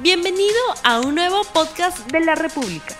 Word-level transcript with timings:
Bienvenido 0.00 0.60
a 0.84 1.00
un 1.00 1.16
nuevo 1.16 1.42
podcast 1.52 2.08
de 2.12 2.20
la 2.20 2.36
República. 2.36 2.94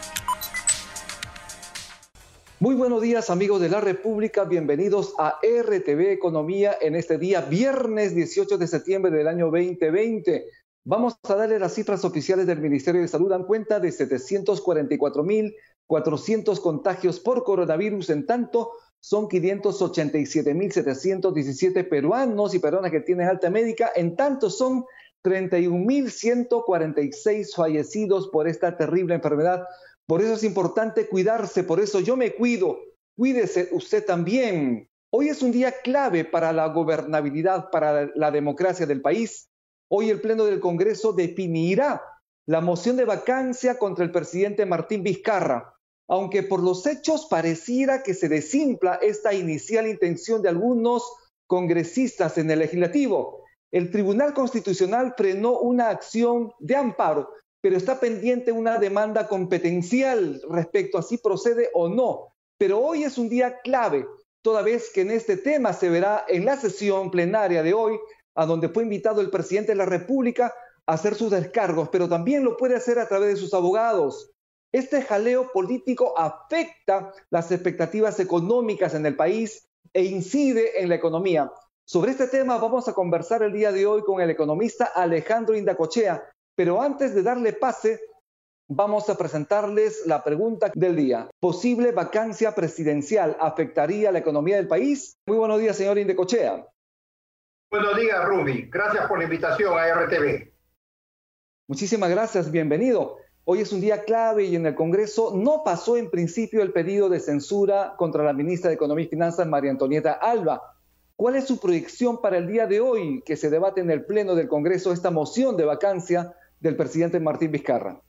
Muy 2.58 2.74
buenos 2.74 3.00
días 3.00 3.30
amigos 3.30 3.60
de 3.60 3.68
la 3.68 3.80
República, 3.80 4.42
bienvenidos 4.42 5.14
a 5.16 5.38
RTV 5.40 6.10
Economía 6.10 6.76
en 6.80 6.96
este 6.96 7.16
día 7.16 7.42
viernes 7.42 8.16
18 8.16 8.58
de 8.58 8.66
septiembre 8.66 9.12
del 9.12 9.28
año 9.28 9.44
2020. 9.44 10.46
Vamos 10.82 11.16
a 11.22 11.36
darle 11.36 11.60
las 11.60 11.74
cifras 11.74 12.04
oficiales 12.04 12.48
del 12.48 12.58
Ministerio 12.58 13.00
de 13.00 13.06
Salud. 13.06 13.30
Dan 13.30 13.44
cuenta 13.44 13.78
de 13.78 13.90
744.400 13.90 16.60
contagios 16.60 17.20
por 17.20 17.44
coronavirus. 17.44 18.10
En 18.10 18.26
tanto, 18.26 18.72
son 18.98 19.28
587.717 19.28 21.88
peruanos 21.88 22.56
y 22.56 22.58
peruanas 22.58 22.90
que 22.90 23.02
tienen 23.02 23.28
alta 23.28 23.50
médica. 23.50 23.92
En 23.94 24.16
tanto, 24.16 24.50
son 24.50 24.84
31.146 25.24 27.54
fallecidos 27.54 28.28
por 28.28 28.48
esta 28.48 28.76
terrible 28.76 29.14
enfermedad. 29.14 29.66
Por 30.06 30.20
eso 30.22 30.34
es 30.34 30.44
importante 30.44 31.08
cuidarse, 31.08 31.64
por 31.64 31.80
eso 31.80 32.00
yo 32.00 32.16
me 32.16 32.34
cuido. 32.34 32.78
Cuídese 33.16 33.68
usted 33.72 34.04
también. 34.04 34.88
Hoy 35.10 35.28
es 35.28 35.42
un 35.42 35.52
día 35.52 35.72
clave 35.82 36.24
para 36.24 36.52
la 36.52 36.68
gobernabilidad, 36.68 37.70
para 37.70 38.10
la 38.14 38.30
democracia 38.30 38.86
del 38.86 39.00
país. 39.00 39.48
Hoy 39.90 40.10
el 40.10 40.20
Pleno 40.20 40.44
del 40.44 40.60
Congreso 40.60 41.12
definirá 41.12 42.02
la 42.46 42.60
moción 42.60 42.96
de 42.96 43.04
vacancia 43.04 43.78
contra 43.78 44.04
el 44.04 44.12
presidente 44.12 44.66
Martín 44.66 45.02
Vizcarra, 45.02 45.74
aunque 46.08 46.42
por 46.42 46.62
los 46.62 46.86
hechos 46.86 47.26
pareciera 47.28 48.02
que 48.02 48.14
se 48.14 48.28
desimpla 48.28 48.98
esta 49.02 49.34
inicial 49.34 49.86
intención 49.86 50.42
de 50.42 50.48
algunos 50.48 51.02
congresistas 51.46 52.38
en 52.38 52.50
el 52.50 52.60
legislativo 52.60 53.47
el 53.70 53.90
Tribunal 53.90 54.32
Constitucional 54.32 55.14
frenó 55.16 55.58
una 55.58 55.90
acción 55.90 56.52
de 56.58 56.76
amparo, 56.76 57.30
pero 57.60 57.76
está 57.76 58.00
pendiente 58.00 58.52
una 58.52 58.78
demanda 58.78 59.28
competencial 59.28 60.40
respecto 60.48 60.96
a 60.98 61.02
si 61.02 61.18
procede 61.18 61.70
o 61.74 61.88
no. 61.88 62.34
Pero 62.56 62.80
hoy 62.80 63.04
es 63.04 63.18
un 63.18 63.28
día 63.28 63.60
clave, 63.60 64.06
toda 64.42 64.62
vez 64.62 64.90
que 64.92 65.02
en 65.02 65.10
este 65.10 65.36
tema 65.36 65.72
se 65.72 65.90
verá 65.90 66.24
en 66.28 66.44
la 66.44 66.56
sesión 66.56 67.10
plenaria 67.10 67.62
de 67.62 67.74
hoy, 67.74 67.98
a 68.34 68.46
donde 68.46 68.68
fue 68.68 68.84
invitado 68.84 69.20
el 69.20 69.30
presidente 69.30 69.72
de 69.72 69.76
la 69.76 69.86
República 69.86 70.54
a 70.86 70.94
hacer 70.94 71.14
sus 71.14 71.30
descargos, 71.30 71.88
pero 71.90 72.08
también 72.08 72.44
lo 72.44 72.56
puede 72.56 72.76
hacer 72.76 72.98
a 72.98 73.08
través 73.08 73.34
de 73.34 73.36
sus 73.36 73.52
abogados. 73.52 74.30
Este 74.72 75.02
jaleo 75.02 75.50
político 75.52 76.18
afecta 76.18 77.12
las 77.30 77.50
expectativas 77.50 78.20
económicas 78.20 78.94
en 78.94 79.04
el 79.06 79.16
país 79.16 79.68
e 79.92 80.04
incide 80.04 80.80
en 80.80 80.88
la 80.88 80.94
economía. 80.94 81.50
Sobre 81.90 82.10
este 82.10 82.26
tema 82.26 82.58
vamos 82.58 82.86
a 82.86 82.92
conversar 82.92 83.42
el 83.42 83.50
día 83.50 83.72
de 83.72 83.86
hoy 83.86 84.02
con 84.02 84.20
el 84.20 84.28
economista 84.28 84.92
Alejandro 84.94 85.56
Indacochea, 85.56 86.22
pero 86.54 86.82
antes 86.82 87.14
de 87.14 87.22
darle 87.22 87.54
pase, 87.54 87.98
vamos 88.68 89.08
a 89.08 89.16
presentarles 89.16 90.02
la 90.04 90.22
pregunta 90.22 90.70
del 90.74 90.94
día. 90.94 91.30
¿Posible 91.40 91.92
vacancia 91.92 92.54
presidencial 92.54 93.38
afectaría 93.40 94.12
la 94.12 94.18
economía 94.18 94.56
del 94.56 94.68
país? 94.68 95.16
Muy 95.26 95.38
buenos 95.38 95.60
días, 95.60 95.78
señor 95.78 95.96
Indacochea. 95.96 96.66
Buenos 97.70 97.96
días, 97.96 98.22
Ruby. 98.22 98.68
Gracias 98.70 99.06
por 99.06 99.16
la 99.16 99.24
invitación 99.24 99.78
a 99.78 99.86
RTV. 99.94 100.52
Muchísimas 101.68 102.10
gracias, 102.10 102.50
bienvenido. 102.50 103.16
Hoy 103.44 103.62
es 103.62 103.72
un 103.72 103.80
día 103.80 104.04
clave 104.04 104.44
y 104.44 104.56
en 104.56 104.66
el 104.66 104.74
Congreso 104.74 105.32
no 105.34 105.64
pasó 105.64 105.96
en 105.96 106.10
principio 106.10 106.60
el 106.60 106.74
pedido 106.74 107.08
de 107.08 107.18
censura 107.18 107.94
contra 107.96 108.24
la 108.24 108.34
ministra 108.34 108.68
de 108.68 108.74
Economía 108.74 109.06
y 109.06 109.08
Finanzas, 109.08 109.46
María 109.46 109.70
Antonieta 109.70 110.12
Alba. 110.12 110.74
¿Cuál 111.18 111.34
es 111.34 111.48
su 111.48 111.58
proyección 111.58 112.20
para 112.20 112.38
el 112.38 112.46
día 112.46 112.68
de 112.68 112.78
hoy 112.78 113.24
que 113.26 113.34
se 113.34 113.50
debate 113.50 113.80
en 113.80 113.90
el 113.90 114.04
Pleno 114.04 114.36
del 114.36 114.46
Congreso 114.46 114.92
esta 114.92 115.10
moción 115.10 115.56
de 115.56 115.64
vacancia 115.64 116.36
del 116.60 116.76
presidente 116.76 117.18
Martín 117.18 117.50
Vizcarra? 117.50 118.00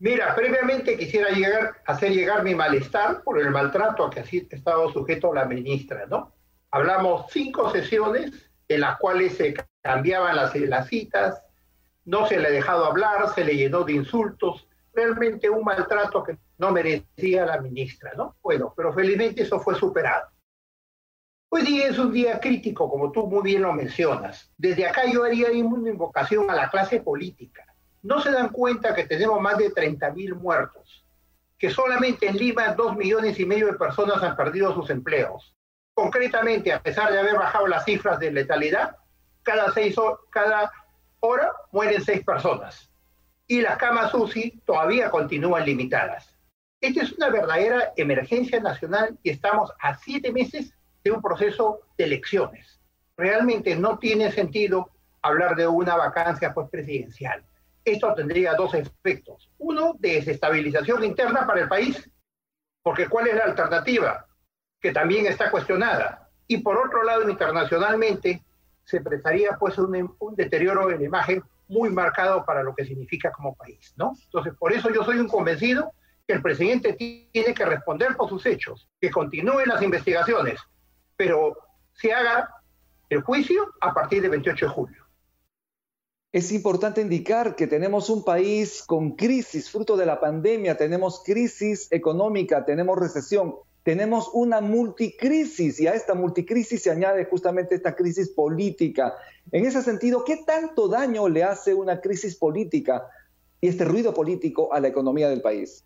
Mira, 0.00 0.34
previamente 0.34 0.98
quisiera 0.98 1.30
hacer 1.86 2.12
llegar 2.12 2.44
mi 2.44 2.54
malestar 2.54 3.22
por 3.22 3.40
el 3.40 3.48
maltrato 3.50 4.04
a 4.04 4.10
que 4.10 4.20
ha 4.20 4.24
estado 4.54 4.92
sujeto 4.92 5.32
la 5.32 5.46
ministra, 5.46 6.04
¿no? 6.10 6.30
Hablamos 6.72 7.24
cinco 7.30 7.70
sesiones 7.70 8.32
en 8.68 8.80
las 8.82 8.98
cuales 8.98 9.38
se 9.38 9.54
cambiaban 9.80 10.36
las, 10.36 10.54
las 10.54 10.88
citas, 10.88 11.42
no 12.04 12.26
se 12.26 12.38
le 12.38 12.48
ha 12.48 12.50
dejado 12.50 12.84
hablar, 12.84 13.34
se 13.34 13.44
le 13.44 13.56
llenó 13.56 13.82
de 13.84 13.94
insultos, 13.94 14.68
realmente 14.92 15.48
un 15.48 15.64
maltrato 15.64 16.22
que 16.22 16.36
no 16.58 16.70
merecía 16.70 17.46
la 17.46 17.62
ministra, 17.62 18.12
¿no? 18.14 18.36
Bueno, 18.42 18.74
pero 18.76 18.92
felizmente 18.92 19.44
eso 19.44 19.58
fue 19.58 19.74
superado. 19.74 20.28
Hoy 21.52 21.62
día 21.62 21.88
es 21.88 21.98
un 21.98 22.12
día 22.12 22.38
crítico, 22.38 22.88
como 22.88 23.10
tú 23.10 23.26
muy 23.26 23.42
bien 23.42 23.62
lo 23.62 23.72
mencionas. 23.72 24.52
Desde 24.56 24.86
acá 24.86 25.02
yo 25.12 25.24
haría 25.24 25.48
una 25.50 25.90
invocación 25.90 26.48
a 26.48 26.54
la 26.54 26.70
clase 26.70 27.00
política. 27.00 27.66
No 28.02 28.20
se 28.20 28.30
dan 28.30 28.50
cuenta 28.50 28.94
que 28.94 29.04
tenemos 29.04 29.40
más 29.40 29.58
de 29.58 29.72
30.000 29.72 30.36
muertos, 30.36 31.04
que 31.58 31.68
solamente 31.68 32.28
en 32.28 32.36
Lima 32.36 32.72
dos 32.74 32.96
millones 32.96 33.40
y 33.40 33.46
medio 33.46 33.66
de 33.66 33.72
personas 33.72 34.22
han 34.22 34.36
perdido 34.36 34.72
sus 34.74 34.90
empleos. 34.90 35.52
Concretamente, 35.92 36.72
a 36.72 36.80
pesar 36.80 37.10
de 37.10 37.18
haber 37.18 37.34
bajado 37.34 37.66
las 37.66 37.84
cifras 37.84 38.20
de 38.20 38.30
letalidad, 38.30 38.96
cada, 39.42 39.72
seis, 39.72 39.96
cada 40.30 40.70
hora 41.18 41.50
mueren 41.72 42.00
seis 42.00 42.22
personas. 42.24 42.92
Y 43.48 43.60
las 43.60 43.76
camas 43.76 44.14
UCI 44.14 44.62
todavía 44.64 45.10
continúan 45.10 45.64
limitadas. 45.64 46.32
Esta 46.80 47.02
es 47.02 47.12
una 47.14 47.28
verdadera 47.28 47.92
emergencia 47.96 48.60
nacional 48.60 49.18
y 49.24 49.30
estamos 49.30 49.72
a 49.80 49.98
siete 49.98 50.30
meses 50.30 50.72
de 51.02 51.10
un 51.10 51.22
proceso 51.22 51.80
de 51.96 52.04
elecciones. 52.04 52.80
Realmente 53.16 53.76
no 53.76 53.98
tiene 53.98 54.32
sentido 54.32 54.90
hablar 55.22 55.56
de 55.56 55.66
una 55.66 55.96
vacancia 55.96 56.52
pues, 56.54 56.68
presidencial. 56.70 57.44
Esto 57.84 58.14
tendría 58.14 58.54
dos 58.54 58.74
efectos. 58.74 59.50
Uno, 59.58 59.94
de 59.98 60.14
desestabilización 60.14 61.04
interna 61.04 61.46
para 61.46 61.62
el 61.62 61.68
país, 61.68 62.10
porque 62.82 63.08
¿cuál 63.08 63.28
es 63.28 63.36
la 63.36 63.44
alternativa? 63.44 64.26
Que 64.80 64.92
también 64.92 65.26
está 65.26 65.50
cuestionada. 65.50 66.28
Y 66.46 66.58
por 66.58 66.76
otro 66.76 67.02
lado, 67.02 67.28
internacionalmente, 67.28 68.42
se 68.84 69.00
prestaría 69.00 69.56
pues 69.58 69.78
un, 69.78 70.14
un 70.18 70.34
deterioro 70.34 70.88
de 70.88 70.98
la 70.98 71.04
imagen 71.04 71.42
muy 71.68 71.90
marcado 71.90 72.44
para 72.44 72.62
lo 72.62 72.74
que 72.74 72.84
significa 72.84 73.30
como 73.30 73.54
país, 73.54 73.94
¿no? 73.96 74.12
Entonces, 74.24 74.54
por 74.58 74.72
eso 74.72 74.90
yo 74.92 75.04
soy 75.04 75.18
un 75.18 75.28
convencido 75.28 75.92
que 76.26 76.34
el 76.34 76.42
presidente 76.42 76.94
tiene 76.94 77.54
que 77.54 77.64
responder 77.64 78.16
por 78.16 78.28
sus 78.28 78.44
hechos, 78.46 78.88
que 79.00 79.10
continúen 79.10 79.68
las 79.68 79.80
investigaciones, 79.82 80.60
pero 81.20 81.54
se 81.92 82.14
haga 82.14 82.48
el 83.10 83.20
juicio 83.20 83.74
a 83.82 83.92
partir 83.92 84.22
del 84.22 84.30
28 84.30 84.64
de 84.64 84.72
julio. 84.72 85.04
Es 86.32 86.50
importante 86.50 87.02
indicar 87.02 87.56
que 87.56 87.66
tenemos 87.66 88.08
un 88.08 88.24
país 88.24 88.82
con 88.86 89.16
crisis 89.16 89.70
fruto 89.70 89.98
de 89.98 90.06
la 90.06 90.18
pandemia, 90.18 90.78
tenemos 90.78 91.22
crisis 91.22 91.88
económica, 91.90 92.64
tenemos 92.64 92.98
recesión, 92.98 93.56
tenemos 93.82 94.30
una 94.32 94.62
multicrisis 94.62 95.78
y 95.80 95.88
a 95.88 95.92
esta 95.92 96.14
multicrisis 96.14 96.84
se 96.84 96.90
añade 96.90 97.26
justamente 97.26 97.74
esta 97.74 97.94
crisis 97.94 98.30
política. 98.30 99.12
En 99.52 99.66
ese 99.66 99.82
sentido, 99.82 100.24
¿qué 100.24 100.38
tanto 100.46 100.88
daño 100.88 101.28
le 101.28 101.44
hace 101.44 101.74
una 101.74 102.00
crisis 102.00 102.34
política 102.34 103.06
y 103.60 103.68
este 103.68 103.84
ruido 103.84 104.14
político 104.14 104.72
a 104.72 104.80
la 104.80 104.88
economía 104.88 105.28
del 105.28 105.42
país? 105.42 105.84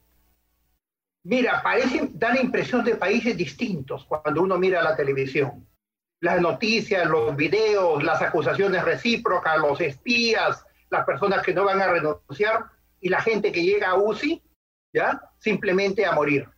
Mira, 1.24 1.62
parece, 1.62 2.10
da 2.12 2.34
la 2.34 2.40
impresión 2.40 2.84
de 2.84 2.96
países 2.96 3.34
distintos 3.34 4.04
cuando 4.04 4.42
uno 4.42 4.58
mira 4.58 4.82
la 4.82 4.94
televisión. 4.94 5.66
Las 6.20 6.40
noticias, 6.40 7.06
los 7.06 7.34
videos, 7.34 8.02
las 8.02 8.20
acusaciones 8.20 8.84
recíprocas, 8.84 9.58
los 9.58 9.80
espías, 9.80 10.64
las 10.90 11.06
personas 11.06 11.42
que 11.42 11.54
no 11.54 11.64
van 11.64 11.80
a 11.80 11.88
renunciar 11.88 12.66
y 13.00 13.08
la 13.08 13.22
gente 13.22 13.52
que 13.52 13.62
llega 13.62 13.90
a 13.90 13.94
UCI, 13.94 14.42
¿ya? 14.92 15.20
Simplemente 15.38 16.04
a 16.04 16.12
morir. 16.12 16.48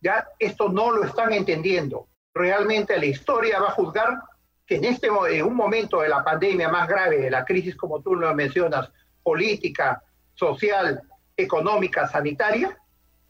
¿Ya? 0.00 0.26
Esto 0.38 0.68
no 0.68 0.92
lo 0.92 1.04
están 1.04 1.32
entendiendo. 1.32 2.08
Realmente 2.34 2.98
la 2.98 3.06
historia 3.06 3.60
va 3.60 3.68
a 3.68 3.72
juzgar 3.72 4.20
que 4.66 4.76
en 4.76 4.84
este 4.84 5.08
en 5.30 5.44
un 5.44 5.54
momento 5.54 6.00
de 6.00 6.08
la 6.08 6.24
pandemia 6.24 6.68
más 6.68 6.88
grave, 6.88 7.18
de 7.18 7.30
la 7.30 7.44
crisis 7.44 7.76
como 7.76 8.00
tú 8.00 8.14
lo 8.14 8.32
mencionas, 8.34 8.90
política, 9.22 10.02
social, 10.34 11.02
económica, 11.36 12.08
sanitaria, 12.08 12.76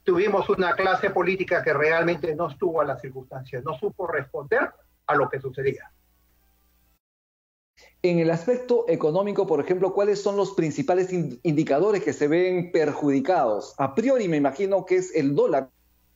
tuvimos 0.04 0.48
una 0.48 0.74
clase 0.74 1.10
política 1.10 1.62
que 1.62 1.72
realmente 1.72 2.34
no 2.34 2.48
estuvo 2.48 2.80
a 2.80 2.84
las 2.84 3.00
circunstancias, 3.00 3.62
no 3.64 3.78
supo 3.78 4.06
responder 4.06 4.70
a 5.06 5.14
lo 5.14 5.28
que 5.28 5.40
sucedía. 5.40 5.90
En 8.02 8.18
el 8.18 8.30
aspecto 8.30 8.84
económico, 8.88 9.46
por 9.46 9.60
ejemplo, 9.60 9.92
¿cuáles 9.94 10.20
son 10.20 10.36
los 10.36 10.52
principales 10.52 11.12
indicadores 11.12 12.02
que 12.02 12.12
se 12.12 12.28
ven 12.28 12.72
perjudicados? 12.72 13.74
A 13.78 13.94
priori 13.94 14.28
me 14.28 14.36
imagino 14.36 14.84
que 14.84 14.96
es 14.96 15.14
el 15.14 15.34
dólar, 15.34 15.70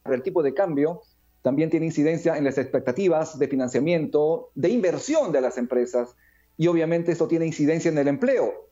el 0.04 0.22
tipo 0.22 0.42
de 0.42 0.52
cambio, 0.52 1.02
también 1.42 1.70
tiene 1.70 1.86
incidencia 1.86 2.36
en 2.36 2.44
las 2.44 2.58
expectativas 2.58 3.38
de 3.38 3.46
financiamiento, 3.46 4.50
de 4.56 4.68
inversión 4.68 5.30
de 5.30 5.40
las 5.40 5.58
empresas 5.58 6.16
y 6.56 6.66
obviamente 6.66 7.12
esto 7.12 7.28
tiene 7.28 7.46
incidencia 7.46 7.88
en 7.88 7.98
el 7.98 8.08
empleo. 8.08 8.65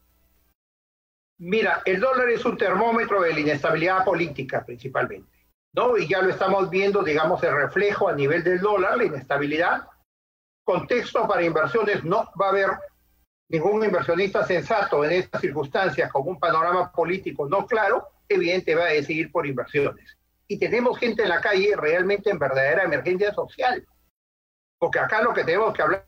Mira, 1.39 1.83
el 1.85 2.01
dólar 2.01 2.31
es 2.31 2.45
un 2.45 2.57
termómetro 2.57 3.21
de 3.23 3.35
la 3.35 3.41
inestabilidad 3.41 4.05
política 4.05 4.65
principalmente, 4.65 5.47
¿no? 5.73 5.97
Y 5.99 6.07
ya 6.09 6.23
lo 6.23 6.31
estamos 6.31 6.71
viendo, 6.71 7.03
digamos, 7.03 7.43
el 7.43 7.55
reflejo 7.55 8.09
a 8.09 8.15
nivel 8.15 8.45
del 8.45 8.61
dólar, 8.61 8.97
la 8.97 9.05
inestabilidad. 9.05 9.89
Contexto 10.65 11.27
para 11.27 11.43
inversiones 11.43 12.05
no 12.05 12.31
va 12.41 12.47
a 12.47 12.51
haber 12.51 12.71
ningún 13.49 13.85
inversionista 13.85 14.45
sensato 14.47 15.05
en 15.05 15.13
estas 15.13 15.41
circunstancias 15.41 16.11
con 16.11 16.27
un 16.27 16.39
panorama 16.39 16.91
político 16.91 17.49
no 17.49 17.67
claro, 17.67 18.09
evidente 18.29 18.75
va 18.75 18.85
a 18.85 18.93
decidir 18.93 19.31
por 19.31 19.47
inversiones. 19.47 20.17
Y 20.47 20.59
tenemos 20.59 20.99
gente 20.99 21.23
en 21.23 21.29
la 21.31 21.41
calle 21.41 21.75
realmente 21.77 22.31
en 22.31 22.39
verdadera 22.39 22.85
emergencia 22.85 23.35
social. 23.35 23.85
Porque 24.79 24.99
acá 24.99 25.23
lo 25.23 25.33
que 25.33 25.45
tenemos 25.45 25.75
que 25.75 25.83
hablar, 25.83 26.05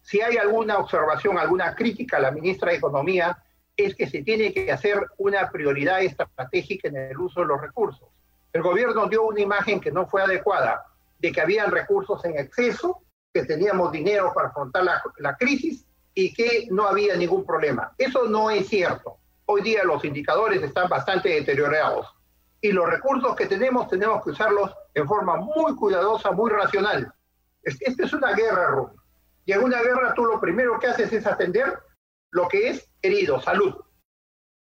si 0.00 0.20
hay 0.20 0.36
alguna 0.36 0.78
observación, 0.78 1.38
alguna 1.38 1.74
crítica 1.74 2.16
a 2.16 2.20
la 2.20 2.30
ministra 2.30 2.70
de 2.70 2.78
Economía, 2.78 3.41
es 3.76 3.94
que 3.94 4.08
se 4.08 4.22
tiene 4.22 4.52
que 4.52 4.70
hacer 4.70 5.00
una 5.18 5.50
prioridad 5.50 6.02
estratégica 6.02 6.88
en 6.88 6.96
el 6.96 7.18
uso 7.18 7.40
de 7.40 7.46
los 7.46 7.60
recursos. 7.60 8.08
El 8.52 8.62
gobierno 8.62 9.06
dio 9.08 9.22
una 9.22 9.40
imagen 9.40 9.80
que 9.80 9.90
no 9.90 10.06
fue 10.06 10.22
adecuada, 10.22 10.84
de 11.18 11.32
que 11.32 11.40
habían 11.40 11.70
recursos 11.70 12.22
en 12.24 12.36
exceso, 12.38 13.02
que 13.32 13.44
teníamos 13.44 13.90
dinero 13.92 14.32
para 14.34 14.48
afrontar 14.48 14.84
la, 14.84 15.36
crisis 15.36 15.86
y 16.14 16.34
que 16.34 16.68
no 16.70 16.86
había 16.86 17.16
ningún 17.16 17.46
problema. 17.46 17.92
Eso 17.96 18.24
no 18.24 18.50
es 18.50 18.68
cierto. 18.68 19.16
Hoy 19.46 19.62
día 19.62 19.84
los 19.84 20.04
indicadores 20.04 20.62
están 20.62 20.88
bastante 20.88 21.30
deteriorados 21.30 22.06
y 22.60 22.72
los 22.72 22.88
recursos 22.88 23.34
que 23.34 23.46
tenemos 23.46 23.88
tenemos 23.88 24.22
que 24.22 24.30
usarlos 24.30 24.72
en 24.94 25.08
forma 25.08 25.36
muy 25.36 25.74
cuidadosa, 25.76 26.30
muy 26.30 26.50
racional. 26.50 27.12
Esta 27.62 28.04
es 28.04 28.12
una 28.12 28.34
guerra, 28.34 28.68
Rubén. 28.68 28.96
Y 29.46 29.52
en 29.52 29.64
una 29.64 29.80
guerra 29.80 30.12
tú 30.14 30.24
lo 30.24 30.40
primero 30.40 30.78
que 30.78 30.88
haces 30.88 31.12
es 31.12 31.26
atender 31.26 31.78
lo 32.32 32.48
que 32.48 32.70
es 32.70 32.90
herido, 33.00 33.40
salud. 33.40 33.74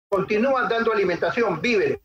Continúan 0.07 0.69
dando 0.69 0.93
alimentación, 0.93 1.61
víveres, 1.61 1.99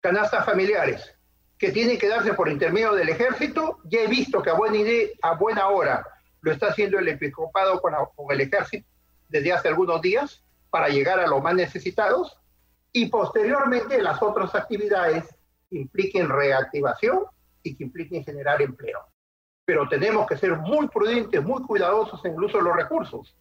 canastas 0.00 0.44
familiares, 0.44 1.14
que 1.58 1.70
tienen 1.70 1.98
que 1.98 2.08
darse 2.08 2.34
por 2.34 2.48
intermedio 2.48 2.94
del 2.94 3.10
ejército. 3.10 3.78
Ya 3.84 4.00
he 4.00 4.08
visto 4.08 4.42
que 4.42 4.50
a 4.50 4.54
buena, 4.54 4.78
a 5.22 5.34
buena 5.34 5.68
hora 5.68 6.04
lo 6.40 6.50
está 6.50 6.68
haciendo 6.68 6.98
el 6.98 7.08
episcopado 7.08 7.80
con, 7.80 7.94
con 8.16 8.32
el 8.32 8.40
ejército 8.40 8.88
desde 9.28 9.52
hace 9.52 9.68
algunos 9.68 10.00
días 10.00 10.42
para 10.70 10.88
llegar 10.88 11.20
a 11.20 11.26
los 11.26 11.42
más 11.42 11.54
necesitados 11.54 12.38
y 12.92 13.06
posteriormente 13.06 14.00
las 14.00 14.22
otras 14.22 14.54
actividades 14.54 15.24
que 15.70 15.78
impliquen 15.78 16.28
reactivación 16.28 17.24
y 17.62 17.76
que 17.76 17.84
impliquen 17.84 18.24
generar 18.24 18.62
empleo. 18.62 19.00
Pero 19.64 19.88
tenemos 19.88 20.26
que 20.26 20.36
ser 20.36 20.56
muy 20.56 20.88
prudentes, 20.88 21.42
muy 21.42 21.62
cuidadosos 21.62 22.24
en 22.24 22.32
el 22.34 22.44
uso 22.44 22.58
de 22.58 22.64
los 22.64 22.76
recursos. 22.76 23.36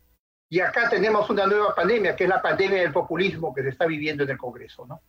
Y 0.53 0.59
acá 0.59 0.87
tenemos 0.87 1.27
una 1.31 1.47
nueva 1.47 1.73
pandemia, 1.73 2.15
que 2.15 2.25
es 2.25 2.29
la 2.29 2.39
pandemia 2.39 2.81
del 2.81 2.93
populismo 2.93 3.55
que 3.55 3.63
se 3.63 3.69
está 3.69 3.87
viviendo 3.87 4.23
en 4.23 4.29
el 4.29 4.37
Congreso, 4.37 4.85
¿no? 4.85 5.01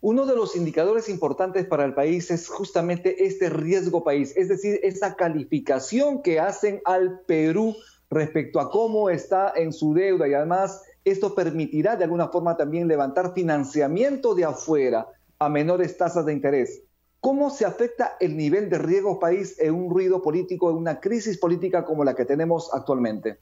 Uno 0.00 0.26
de 0.26 0.34
los 0.34 0.56
indicadores 0.56 1.08
importantes 1.08 1.64
para 1.64 1.84
el 1.84 1.94
país 1.94 2.28
es 2.32 2.48
justamente 2.48 3.24
este 3.24 3.50
riesgo 3.50 4.02
país, 4.02 4.36
es 4.36 4.48
decir, 4.48 4.80
esa 4.82 5.14
calificación 5.14 6.22
que 6.22 6.40
hacen 6.40 6.82
al 6.84 7.20
Perú 7.20 7.76
respecto 8.10 8.58
a 8.58 8.68
cómo 8.68 9.10
está 9.10 9.52
en 9.54 9.72
su 9.72 9.94
deuda 9.94 10.26
y 10.26 10.34
además 10.34 10.82
esto 11.04 11.32
permitirá 11.36 11.94
de 11.94 12.02
alguna 12.02 12.30
forma 12.30 12.56
también 12.56 12.88
levantar 12.88 13.32
financiamiento 13.32 14.34
de 14.34 14.44
afuera 14.44 15.06
a 15.38 15.48
menores 15.48 15.96
tasas 15.96 16.26
de 16.26 16.32
interés. 16.32 16.82
¿Cómo 17.20 17.48
se 17.48 17.64
afecta 17.64 18.16
el 18.18 18.36
nivel 18.36 18.70
de 18.70 18.78
riesgo 18.78 19.20
país 19.20 19.56
en 19.60 19.72
un 19.72 19.88
ruido 19.88 20.20
político, 20.20 20.68
en 20.68 20.78
una 20.78 20.98
crisis 20.98 21.38
política 21.38 21.84
como 21.84 22.02
la 22.02 22.16
que 22.16 22.24
tenemos 22.24 22.74
actualmente? 22.74 23.38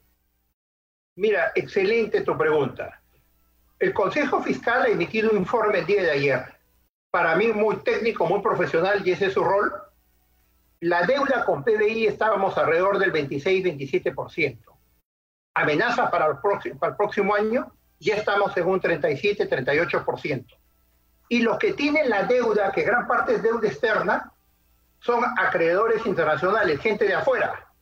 Mira, 1.15 1.51
excelente 1.55 2.21
tu 2.21 2.37
pregunta. 2.37 3.01
El 3.79 3.93
Consejo 3.93 4.41
Fiscal 4.41 4.83
ha 4.83 4.87
emitido 4.87 5.31
un 5.31 5.37
informe 5.37 5.79
el 5.79 5.85
día 5.85 6.03
de 6.03 6.11
ayer 6.11 6.53
para 7.13 7.35
mí 7.35 7.53
muy 7.53 7.75
técnico, 7.83 8.25
muy 8.25 8.41
profesional, 8.41 9.07
y 9.07 9.11
ese 9.11 9.27
es 9.27 9.33
su 9.33 9.43
rol. 9.43 9.71
La 10.79 11.05
deuda 11.05 11.45
con 11.45 11.63
PBI 11.63 12.07
estábamos 12.07 12.57
alrededor 12.57 12.97
del 12.97 13.13
26-27%. 13.13 14.57
Amenaza 15.53 16.09
para 16.09 16.25
el, 16.25 16.39
próximo, 16.39 16.79
para 16.79 16.93
el 16.93 16.97
próximo 16.97 17.35
año, 17.35 17.71
ya 17.99 18.15
estamos 18.15 18.57
en 18.57 18.65
un 18.65 18.81
37-38%. 18.81 20.57
Y 21.29 21.41
los 21.41 21.59
que 21.59 21.73
tienen 21.73 22.09
la 22.09 22.23
deuda, 22.23 22.71
que 22.71 22.81
gran 22.81 23.05
parte 23.05 23.35
es 23.35 23.43
deuda 23.43 23.67
externa, 23.67 24.33
son 24.99 25.23
acreedores 25.37 26.03
internacionales, 26.07 26.81
gente 26.81 27.05
de 27.05 27.13
afuera. 27.13 27.72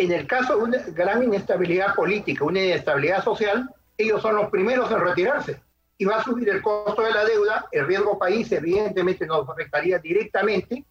En 0.00 0.12
el 0.12 0.26
caso 0.26 0.56
de 0.56 0.62
una 0.62 0.78
gran 0.94 1.22
inestabilidad 1.22 1.94
política, 1.94 2.42
una 2.42 2.64
inestabilidad 2.64 3.22
social, 3.22 3.68
ellos 3.98 4.22
son 4.22 4.34
los 4.34 4.48
primeros 4.48 4.90
en 4.90 4.98
retirarse 4.98 5.60
y 5.98 6.06
va 6.06 6.16
a 6.16 6.24
subir 6.24 6.48
el 6.48 6.62
costo 6.62 7.02
de 7.02 7.10
la 7.10 7.22
deuda, 7.26 7.68
el 7.70 7.86
riesgo 7.86 8.18
país 8.18 8.50
evidentemente 8.50 9.26
nos 9.26 9.46
afectaría 9.46 9.98
directamente 9.98 10.86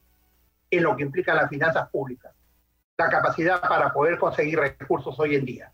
en 0.70 0.84
lo 0.84 0.96
que 0.96 1.02
implica 1.02 1.34
las 1.34 1.50
finanzas 1.50 1.90
públicas, 1.90 2.36
la 3.00 3.10
capacidad 3.10 3.60
para 3.62 3.92
poder 3.92 4.20
conseguir 4.20 4.60
recursos 4.60 5.20
hoy 5.20 5.34
en 5.34 5.46
día. 5.46 5.74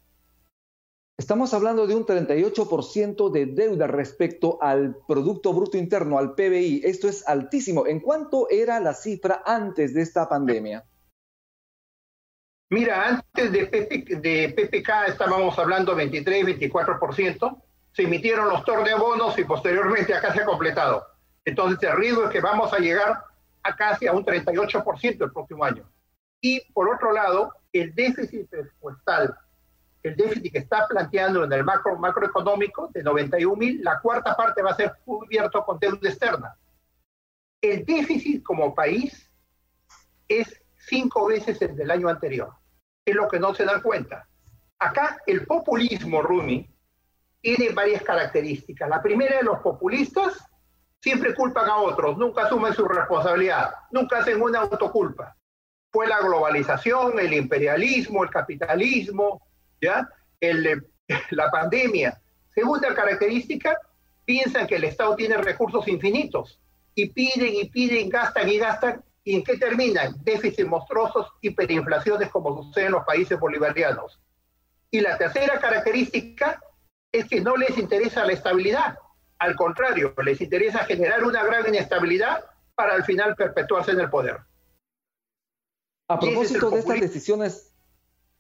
Estamos 1.18 1.54
hablando 1.54 1.88
de 1.88 1.96
un 1.96 2.06
38% 2.06 3.32
de 3.32 3.48
deuda 3.48 3.88
respecto 3.88 4.60
al 4.62 4.96
Producto 5.06 5.52
Bruto 5.52 5.76
Interno, 5.78 6.20
al 6.20 6.36
PBI. 6.36 6.84
Esto 6.86 7.10
es 7.10 7.28
altísimo. 7.28 7.86
¿En 7.86 8.00
cuánto 8.00 8.48
era 8.50 8.80
la 8.80 8.94
cifra 8.94 9.44
antes 9.46 9.94
de 9.94 10.04
esta 10.04 10.30
pandemia? 10.30 10.86
Mira, 12.70 13.08
antes 13.08 13.52
de, 13.52 13.66
de 14.22 14.54
PPK 14.56 15.08
estábamos 15.08 15.58
hablando 15.60 15.96
23, 15.96 16.46
24% 16.60 17.62
se 17.92 18.04
emitieron 18.04 18.50
los 18.50 18.66
bonos 19.00 19.38
y 19.40 19.46
posteriormente 19.46 20.14
acá 20.14 20.34
se 20.34 20.42
ha 20.42 20.46
completado. 20.46 21.06
Entonces 21.46 21.82
el 21.90 21.96
riesgo 21.96 22.26
es 22.26 22.30
que 22.32 22.42
vamos 22.42 22.74
a 22.74 22.80
llegar 22.80 23.24
a 23.64 23.76
casi 23.76 24.08
a 24.08 24.14
un 24.14 24.26
38% 24.26 25.24
el 25.24 25.32
próximo 25.32 25.64
año. 25.64 25.90
Y 26.42 26.60
por 26.74 26.94
otro 26.94 27.14
lado, 27.14 27.54
el 27.72 27.96
déficit 27.96 28.50
presupuestal, 28.50 29.38
el 30.04 30.16
déficit 30.16 30.52
que 30.52 30.60
está 30.60 30.86
planteando 30.88 31.46
en 31.46 31.54
el 31.54 31.64
macro, 31.64 31.98
macroeconómico 31.98 32.90
de 32.94 33.02
91 33.02 33.56
mil, 33.56 33.84
la 33.84 34.00
cuarta 34.02 34.36
parte 34.36 34.62
va 34.62 34.72
a 34.72 34.76
ser 34.76 34.94
cubierto 35.06 35.64
con 35.64 35.80
deuda 35.80 36.10
externa. 36.10 36.56
El 37.62 37.86
déficit 37.86 38.44
como 38.44 38.76
país 38.76 39.32
es 40.28 40.62
cinco 40.88 41.28
veces 41.28 41.62
el 41.62 41.76
del 41.76 41.92
año 41.92 42.10
anterior. 42.10 42.54
Es 43.04 43.16
lo 43.16 43.28
que 43.28 43.40
no 43.40 43.54
se 43.54 43.66
dan 43.66 43.82
cuenta. 43.82 44.28
Acá 44.80 45.20
el 45.26 45.46
populismo, 45.46 46.22
Rumi, 46.22 46.70
tiene 47.42 47.70
varias 47.70 48.02
características. 48.02 48.90
La 48.90 49.02
primera 49.02 49.38
de 49.38 49.44
los 49.44 49.60
populistas 49.60 50.44
siempre 51.00 51.36
culpan 51.36 51.70
a 51.70 51.78
otros, 51.78 52.18
nunca 52.18 52.48
asumen 52.48 52.74
su 52.74 52.88
responsabilidad, 52.88 53.72
nunca 53.92 54.18
hacen 54.18 54.42
una 54.42 54.62
autoculpa. 54.62 55.36
Fue 55.92 56.08
la 56.08 56.20
globalización, 56.20 57.20
el 57.20 57.34
imperialismo, 57.34 58.24
el 58.24 58.32
capitalismo, 58.32 59.48
¿ya? 59.80 60.10
El, 60.40 60.84
la 61.30 61.52
pandemia. 61.52 62.20
Segunda 62.56 62.94
característica, 62.96 63.78
piensan 64.26 64.66
que 64.66 64.78
el 64.78 64.86
Estado 64.86 65.16
tiene 65.16 65.38
recursos 65.38 65.88
infinitos 65.88 66.60
y 66.96 67.10
piden 67.10 67.54
y 67.54 67.70
piden, 67.70 68.10
gastan 68.10 68.50
y 68.50 68.58
gastan. 68.58 69.05
¿Y 69.28 69.36
en 69.36 69.44
qué 69.44 69.58
terminan? 69.58 70.16
Déficits 70.24 70.70
monstruosos, 70.70 71.28
hiperinflaciones 71.42 72.30
como 72.30 72.64
sucede 72.64 72.86
en 72.86 72.92
los 72.92 73.04
países 73.04 73.40
bolivarianos. 73.40 74.22
Y 74.92 75.02
la 75.02 75.18
tercera 75.18 75.60
característica 75.60 76.62
es 77.12 77.26
que 77.26 77.42
no 77.42 77.58
les 77.58 77.76
interesa 77.78 78.24
la 78.24 78.34
estabilidad. 78.34 78.98
Al 79.40 79.56
contrario, 79.56 80.14
les 80.24 80.40
interesa 80.40 80.86
generar 80.86 81.24
una 81.24 81.44
gran 81.44 81.68
inestabilidad 81.68 82.46
para 82.76 82.94
al 82.94 83.04
final 83.04 83.36
perpetuarse 83.36 83.92
en 83.92 84.02
el 84.02 84.10
poder. 84.12 84.38
A 86.08 86.20
propósito 86.20 86.70
de 86.70 86.80
estas 86.80 87.00
decisiones, 87.02 87.74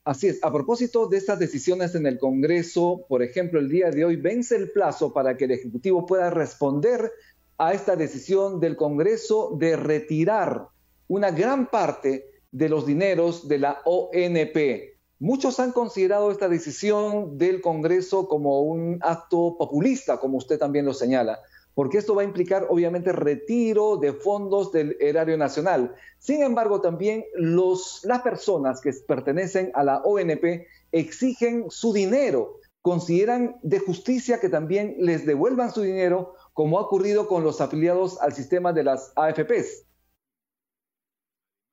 así 0.03 0.27
es, 0.27 0.43
a 0.43 0.53
propósito 0.53 1.07
de 1.07 1.17
estas 1.17 1.39
decisiones 1.39 1.95
en 1.95 2.05
el 2.05 2.19
Congreso, 2.19 3.05
por 3.09 3.23
ejemplo, 3.23 3.59
el 3.59 3.69
día 3.69 3.89
de 3.89 4.05
hoy 4.05 4.17
vence 4.17 4.55
el 4.55 4.71
plazo 4.71 5.11
para 5.13 5.35
que 5.35 5.45
el 5.45 5.51
Ejecutivo 5.51 6.05
pueda 6.05 6.29
responder 6.29 7.11
a 7.57 7.73
esta 7.73 7.95
decisión 7.95 8.59
del 8.59 8.75
Congreso 8.75 9.55
de 9.57 9.77
retirar 9.77 10.67
una 11.07 11.31
gran 11.31 11.67
parte 11.67 12.25
de 12.51 12.69
los 12.69 12.85
dineros 12.85 13.47
de 13.47 13.59
la 13.59 13.81
ONP. 13.85 14.95
Muchos 15.19 15.59
han 15.59 15.71
considerado 15.71 16.31
esta 16.31 16.49
decisión 16.49 17.37
del 17.37 17.61
Congreso 17.61 18.27
como 18.27 18.61
un 18.61 18.99
acto 19.01 19.55
populista, 19.57 20.19
como 20.19 20.37
usted 20.37 20.57
también 20.57 20.85
lo 20.85 20.93
señala, 20.93 21.39
porque 21.73 21.97
esto 21.97 22.15
va 22.15 22.21
a 22.21 22.25
implicar 22.25 22.67
obviamente 22.69 23.11
retiro 23.11 23.97
de 23.97 24.13
fondos 24.13 24.71
del 24.71 24.97
erario 24.99 25.37
nacional. 25.37 25.95
Sin 26.19 26.41
embargo, 26.43 26.81
también 26.81 27.25
las 27.35 28.21
personas 28.23 28.81
que 28.81 28.91
pertenecen 29.07 29.71
a 29.73 29.83
la 29.83 30.01
ONP 30.03 30.65
exigen 30.91 31.65
su 31.69 31.93
dinero, 31.93 32.59
consideran 32.81 33.57
de 33.63 33.79
justicia 33.79 34.39
que 34.39 34.49
también 34.49 34.95
les 34.99 35.25
devuelvan 35.25 35.73
su 35.73 35.81
dinero, 35.81 36.35
como 36.53 36.77
ha 36.77 36.83
ocurrido 36.83 37.27
con 37.27 37.43
los 37.43 37.59
afiliados 37.59 38.21
al 38.21 38.33
sistema 38.33 38.71
de 38.73 38.83
las 38.83 39.11
AFPs. 39.15 39.85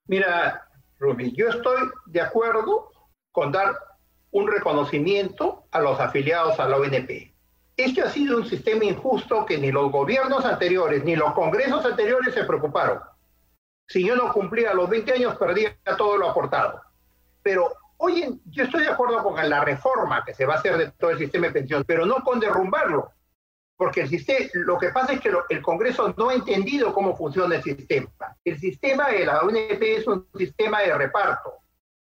Mira, 0.06 0.68
Rubí, 0.99 1.32
yo 1.37 1.49
estoy 1.49 1.88
de 2.06 2.21
acuerdo 2.21 2.90
con 3.30 3.52
dar 3.52 3.76
un 4.30 4.47
reconocimiento 4.49 5.64
a 5.71 5.80
los 5.80 5.99
afiliados 6.00 6.59
a 6.59 6.68
la 6.68 6.76
ONP. 6.76 7.32
Este 7.76 8.02
ha 8.02 8.11
sido 8.11 8.37
un 8.37 8.47
sistema 8.47 8.85
injusto 8.85 9.47
que 9.47 9.59
ni 9.59 9.73
los 9.73 9.90
gobiernos 9.90 10.44
anteriores 10.44 11.04
ni 11.04 11.16
los 11.16 11.32
congresos 11.32 11.85
anteriores 11.85 12.35
se 12.35 12.44
preocuparon. 12.44 13.00
Si 13.88 14.06
yo 14.06 14.16
no 14.16 14.32
cumplía 14.32 14.75
los 14.75 14.88
20 14.88 15.12
años, 15.12 15.37
perdía 15.37 15.76
todo 15.97 16.16
lo 16.16 16.30
aportado. 16.30 16.82
Pero 17.42 17.76
Oye, 18.04 18.32
yo 18.47 18.64
estoy 18.64 18.82
de 18.82 18.90
acuerdo 18.90 19.23
con 19.23 19.49
la 19.49 19.64
reforma 19.64 20.25
que 20.25 20.35
se 20.35 20.44
va 20.44 20.54
a 20.54 20.56
hacer 20.56 20.76
de 20.76 20.90
todo 20.90 21.12
el 21.12 21.18
sistema 21.18 21.47
de 21.47 21.52
pensiones, 21.52 21.87
pero 21.87 22.04
no 22.04 22.16
con 22.25 22.40
derrumbarlo, 22.40 23.12
porque 23.76 24.02
el 24.02 24.09
sistema, 24.09 24.49
lo 24.55 24.79
que 24.79 24.91
pasa 24.91 25.14
es 25.14 25.21
que 25.21 25.33
el 25.49 25.62
Congreso 25.62 26.14
no 26.17 26.29
ha 26.29 26.35
entendido 26.35 26.93
cómo 26.93 27.17
funciona 27.17 27.57
el 27.57 27.62
sistema. 27.62 28.09
El 28.45 28.59
sistema 28.59 29.09
de 29.09 29.26
la 29.26 29.43
UNP 29.43 29.83
es 29.83 30.07
un 30.07 30.29
sistema 30.37 30.81
de 30.81 30.95
reparto, 30.95 31.55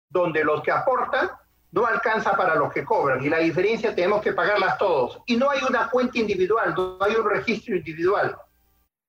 donde 0.09 0.43
los 0.43 0.63
que 0.63 0.71
aportan 0.71 1.29
no 1.71 1.85
alcanza 1.85 2.35
para 2.35 2.55
los 2.55 2.71
que 2.71 2.85
cobran 2.85 3.23
y 3.23 3.29
la 3.29 3.39
diferencia 3.39 3.93
tenemos 3.93 4.21
que 4.21 4.33
pagarlas 4.33 4.77
todos. 4.77 5.19
Y 5.25 5.35
no 5.35 5.49
hay 5.49 5.59
una 5.67 5.89
cuenta 5.89 6.17
individual, 6.17 6.73
no 6.75 6.97
hay 7.01 7.15
un 7.15 7.29
registro 7.29 7.75
individual. 7.75 8.35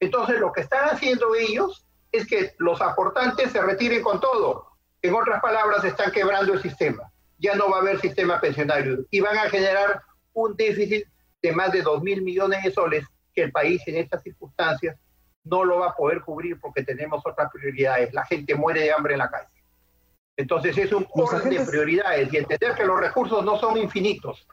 Entonces 0.00 0.38
lo 0.38 0.53
que 0.53 0.62
están 0.62 0.88
haciendo 0.91 1.35
ellos 1.35 1.87
es 2.12 2.27
que 2.27 2.55
los 2.59 2.81
aportantes 2.81 3.53
se 3.53 3.62
retiren 3.62 4.03
con 4.03 4.21
todo. 4.21 4.67
En 5.03 5.15
otras 5.15 5.41
palabras, 5.41 5.85
están 5.85 6.11
quebrando 6.11 6.53
el 6.53 6.62
sistema. 6.62 7.11
Ya 7.38 7.55
no 7.55 7.71
va 7.71 7.79
a 7.79 7.81
haber 7.81 8.00
sistema 8.00 8.41
pensionario 8.41 9.05
y 9.11 9.21
van 9.21 9.38
a 9.38 9.49
generar 9.49 10.03
un 10.33 10.57
déficit 10.57 11.07
de 11.42 11.52
más 11.52 11.73
de 11.73 11.83
2 11.83 12.02
mil 12.02 12.23
millones 12.23 12.62
de 12.62 12.73
soles 12.73 13.04
que 13.35 13.42
el 13.42 13.52
país 13.52 13.83
en 13.87 13.97
estas 13.97 14.23
circunstancias 14.23 14.97
no 15.45 15.64
lo 15.64 15.78
va 15.78 15.88
a 15.88 15.97
poder 15.97 16.23
cubrir 16.23 16.61
porque 16.61 16.83
tenemos 16.83 17.23
otras 17.25 17.50
prioridades. 17.52 18.12
La 18.12 18.25
gente 18.25 18.54
muere 18.54 18.83
de 18.83 18.92
hambre 18.92 19.14
en 19.14 19.18
la 19.18 19.30
calle. 19.30 19.49
Entonces 20.37 20.76
es 20.78 20.92
un 20.92 21.07
orden 21.11 21.50
de 21.50 21.64
prioridades 21.64 22.33
y 22.33 22.37
entender 22.37 22.75
que 22.75 22.85
los 22.85 23.00
recursos 23.00 23.45
no 23.45 23.59
son 23.59 23.76
infinitos. 23.76 24.47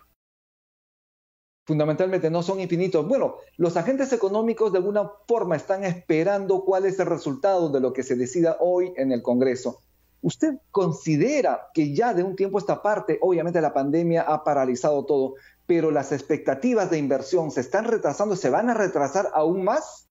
Fundamentalmente 1.67 2.29
no 2.29 2.43
son 2.43 2.59
infinitos. 2.59 3.07
Bueno, 3.07 3.37
los 3.57 3.75
agentes 3.75 4.13
económicos 4.13 4.71
de 4.71 4.77
alguna 4.77 5.09
forma 5.27 5.55
están 5.55 5.83
esperando 5.83 6.63
cuál 6.63 6.85
es 6.85 6.99
el 6.99 7.07
resultado 7.07 7.69
de 7.69 7.81
lo 7.81 7.91
que 7.91 8.03
se 8.03 8.15
decida 8.15 8.57
hoy 8.59 8.93
en 8.97 9.11
el 9.11 9.23
Congreso. 9.23 9.81
¿Usted 10.25 10.55
considera 10.71 11.67
que 11.71 11.93
ya 11.93 12.15
de 12.15 12.23
un 12.23 12.35
tiempo 12.35 12.57
a 12.57 12.61
esta 12.61 12.81
parte, 12.81 13.19
obviamente 13.21 13.61
la 13.61 13.75
pandemia 13.75 14.23
ha 14.23 14.43
paralizado 14.43 15.05
todo, 15.05 15.35
pero 15.67 15.91
las 15.91 16.11
expectativas 16.11 16.89
de 16.89 16.97
inversión 16.97 17.51
se 17.51 17.61
están 17.61 17.85
retrasando, 17.85 18.35
se 18.35 18.49
van 18.49 18.71
a 18.71 18.73
retrasar 18.73 19.27
aún 19.35 19.63
más? 19.63 20.09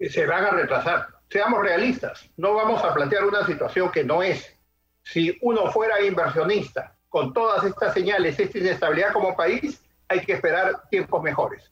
Se 0.00 0.26
van 0.26 0.46
a 0.46 0.50
retrasar. 0.50 1.06
Seamos 1.30 1.62
realistas, 1.62 2.28
no 2.36 2.54
vamos 2.54 2.82
a 2.82 2.92
plantear 2.92 3.24
una 3.26 3.46
situación 3.46 3.92
que 3.92 4.02
no 4.02 4.24
es. 4.24 4.44
Si 5.04 5.38
uno 5.42 5.70
fuera 5.70 6.04
inversionista 6.04 6.96
con 7.08 7.32
todas 7.32 7.62
estas 7.62 7.94
señales, 7.94 8.40
esta 8.40 8.58
inestabilidad 8.58 9.12
como 9.12 9.36
país, 9.36 9.80
hay 10.08 10.18
que 10.22 10.32
esperar 10.32 10.82
tiempos 10.90 11.22
mejores. 11.22 11.70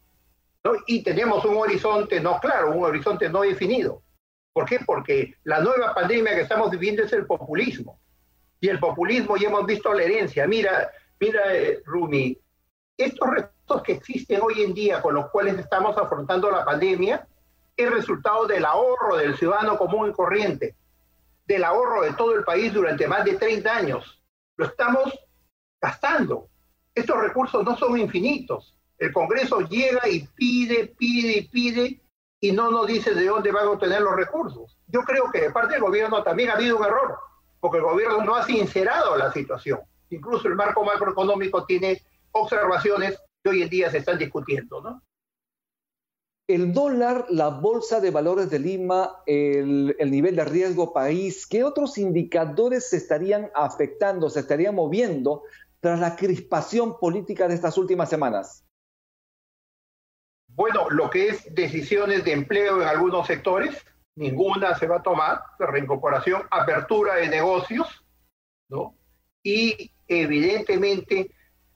Y 0.87 1.03
tenemos 1.03 1.45
un 1.45 1.57
horizonte 1.57 2.21
no 2.21 2.39
claro, 2.39 2.71
un 2.71 2.85
horizonte 2.85 3.29
no 3.29 3.41
definido. 3.41 4.05
¿Por 4.53 4.67
qué? 4.67 4.81
Porque 4.85 5.35
la 5.45 5.61
nueva 5.61 5.95
pandemia 5.95 6.35
que 6.35 6.43
estamos 6.43 6.71
viviendo 6.71 7.03
es 7.03 7.13
el 7.13 7.27
populismo. 7.27 7.99
Y 8.61 8.69
el 8.69 8.79
populismo 8.79 9.37
ya 9.37 9.49
hemos 9.49 9.67
visto 9.67 9.93
la 9.93 10.03
herencia. 10.03 10.47
Mira, 10.47 10.91
mira, 11.19 11.55
eh, 11.55 11.83
Rumi, 11.85 12.39
estos 12.97 13.31
retos 13.31 13.83
que 13.83 13.93
existen 13.93 14.41
hoy 14.43 14.63
en 14.63 14.75
día 14.75 15.01
con 15.01 15.15
los 15.15 15.31
cuales 15.31 15.59
estamos 15.59 15.97
afrontando 15.97 16.51
la 16.51 16.65
pandemia 16.65 17.27
es 17.77 17.91
resultado 17.91 18.47
del 18.47 18.65
ahorro 18.65 19.17
del 19.17 19.37
ciudadano 19.37 19.79
común 19.79 20.11
y 20.11 20.13
corriente, 20.13 20.77
del 21.47 21.65
ahorro 21.65 22.03
de 22.03 22.13
todo 22.13 22.37
el 22.37 22.45
país 22.45 22.73
durante 22.73 23.09
más 23.09 23.25
de 23.25 23.35
30 23.35 23.75
años. 23.75 24.23
Lo 24.57 24.67
estamos 24.67 25.19
gastando. 25.81 26.49
Estos 26.95 27.17
recursos 27.21 27.65
no 27.65 27.77
son 27.77 27.99
infinitos. 27.99 28.79
El 28.99 29.13
Congreso 29.13 29.61
llega 29.61 30.07
y 30.09 30.29
pide, 30.37 30.95
pide 30.97 31.39
y 31.39 31.49
pide 31.49 32.02
y 32.43 32.51
no 32.51 32.73
nos 32.73 32.89
dice 32.89 33.15
de 33.15 33.27
dónde 33.27 33.53
van 33.53 33.69
a 33.69 33.71
obtener 33.71 34.03
los 34.03 34.17
recursos. 34.17 34.77
Yo 34.89 35.03
creo 35.03 35.31
que 35.31 35.43
de 35.43 35.51
parte 35.53 35.75
del 35.75 35.83
gobierno 35.83 36.25
también 36.25 36.51
ha 36.51 36.55
habido 36.55 36.77
un 36.77 36.85
error, 36.85 37.17
porque 37.61 37.79
el 37.79 37.85
gobierno 37.85 38.25
no 38.25 38.35
ha 38.35 38.45
sincerado 38.45 39.17
la 39.17 39.33
situación. 39.33 39.79
Incluso 40.11 40.49
el 40.49 40.57
marco 40.57 40.85
macroeconómico 40.85 41.65
tiene 41.65 42.03
observaciones 42.33 43.17
que 43.45 43.51
hoy 43.51 43.63
en 43.63 43.69
día 43.69 43.91
se 43.93 43.99
están 43.99 44.19
discutiendo, 44.19 44.83
¿no? 44.83 45.01
El 46.49 46.73
dólar, 46.73 47.27
la 47.31 47.49
bolsa 47.49 48.01
de 48.01 48.11
valores 48.11 48.51
de 48.51 48.59
Lima, 48.59 49.23
el, 49.25 49.95
el, 50.01 50.11
nivel 50.11 50.35
de 50.35 50.45
riesgo 50.45 50.93
país, 50.93 51.47
¿qué 51.47 51.63
otros 51.63 51.97
indicadores 51.97 52.91
se 52.91 52.97
estarían 52.97 53.53
afectando, 53.55 54.29
se 54.29 54.41
estarían 54.41 54.75
moviendo 54.75 55.45
tras 55.79 56.01
la 56.01 56.17
crispación 56.17 56.99
política 56.99 57.47
de 57.47 57.55
estas 57.55 57.79
últimas 57.79 58.11
semanas? 58.11 58.65
Bueno, 60.55 60.91
lo 60.91 61.09
que 61.09 61.29
es 61.29 61.55
decisiones 61.55 62.25
de 62.25 62.33
empleo 62.33 62.83
en 62.83 62.89
algunos 62.89 63.27
sectores, 63.27 63.85
ninguna 64.17 64.75
se 64.77 64.87
va 64.87 64.97
a 64.97 65.03
tomar, 65.03 65.43
de 65.59 65.67
reincorporación, 65.67 66.43
apertura 66.51 67.15
de 67.17 67.29
negocios, 67.29 68.05
¿no? 68.69 68.95
Y 69.43 69.91
evidentemente 70.07 71.31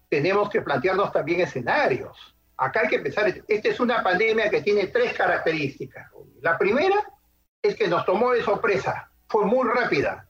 tenemos 0.09 0.50
que 0.50 0.61
plantearnos 0.61 1.11
también 1.11 1.40
escenarios. 1.40 2.35
Acá 2.59 2.80
hay 2.80 2.88
que 2.88 3.00
pensar, 3.00 3.33
esta 3.49 3.68
es 3.68 3.80
una 3.80 4.02
pandemia 4.02 4.50
que 4.50 4.62
tiene 4.62 4.87
tres 4.88 5.14
características. 5.14 6.11
La 6.40 6.59
primera 6.59 6.97
es 7.62 7.76
que 7.76 7.88
nos 7.88 8.04
tomó 8.04 8.33
de 8.33 8.42
sorpresa, 8.42 9.11
fue 9.28 9.45
muy 9.47 9.68
rápida. 9.68 10.28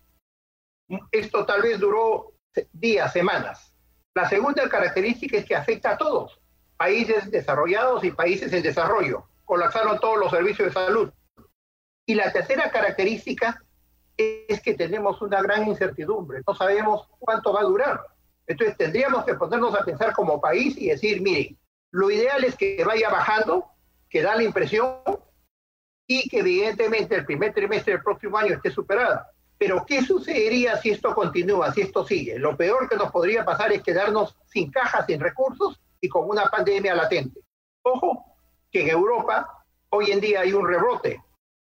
Esto 1.10 1.44
tal 1.44 1.62
vez 1.62 1.78
duró 1.80 2.32
días, 2.72 3.12
semanas. 3.12 3.74
La 4.14 4.28
segunda 4.28 4.68
característica 4.68 5.36
es 5.36 5.44
que 5.44 5.54
afecta 5.54 5.90
a 5.90 5.98
todos, 5.98 6.40
países 6.76 7.30
desarrollados 7.30 8.04
y 8.04 8.10
países 8.10 8.52
en 8.52 8.62
desarrollo. 8.62 9.28
Colapsaron 9.44 9.98
todos 9.98 10.18
los 10.18 10.30
servicios 10.30 10.68
de 10.68 10.74
salud. 10.74 11.10
Y 12.06 12.14
la 12.14 12.32
tercera 12.32 12.70
característica 12.70 13.62
es 14.16 14.60
que 14.62 14.74
tenemos 14.74 15.20
una 15.22 15.42
gran 15.42 15.66
incertidumbre. 15.66 16.40
No 16.46 16.54
sabemos 16.54 17.08
cuánto 17.18 17.52
va 17.52 17.60
a 17.60 17.64
durar. 17.64 18.00
Entonces 18.46 18.76
tendríamos 18.76 19.24
que 19.24 19.34
ponernos 19.34 19.74
a 19.74 19.84
pensar 19.84 20.12
como 20.12 20.40
país 20.40 20.76
y 20.78 20.88
decir, 20.88 21.20
miren, 21.20 21.58
lo 21.90 22.10
ideal 22.10 22.44
es 22.44 22.56
que 22.56 22.82
vaya 22.84 23.08
bajando, 23.10 23.66
que 24.08 24.22
da 24.22 24.36
la 24.36 24.44
impresión 24.44 24.96
y 26.06 26.28
que 26.28 26.38
evidentemente 26.38 27.16
el 27.16 27.26
primer 27.26 27.52
trimestre 27.52 27.94
del 27.94 28.02
próximo 28.02 28.38
año 28.38 28.54
esté 28.54 28.70
superada. 28.70 29.30
Pero 29.58 29.84
¿qué 29.86 30.02
sucedería 30.02 30.76
si 30.76 30.90
esto 30.90 31.14
continúa, 31.14 31.72
si 31.72 31.80
esto 31.80 32.04
sigue? 32.04 32.38
Lo 32.38 32.56
peor 32.56 32.88
que 32.88 32.96
nos 32.96 33.10
podría 33.10 33.44
pasar 33.44 33.72
es 33.72 33.82
quedarnos 33.82 34.36
sin 34.46 34.70
cajas, 34.70 35.06
sin 35.06 35.18
recursos 35.18 35.80
y 36.06 36.08
con 36.08 36.28
una 36.30 36.44
pandemia 36.46 36.94
latente. 36.94 37.40
Ojo, 37.82 38.24
que 38.70 38.82
en 38.82 38.90
Europa 38.90 39.64
hoy 39.90 40.12
en 40.12 40.20
día 40.20 40.40
hay 40.40 40.52
un 40.52 40.66
rebrote. 40.66 41.20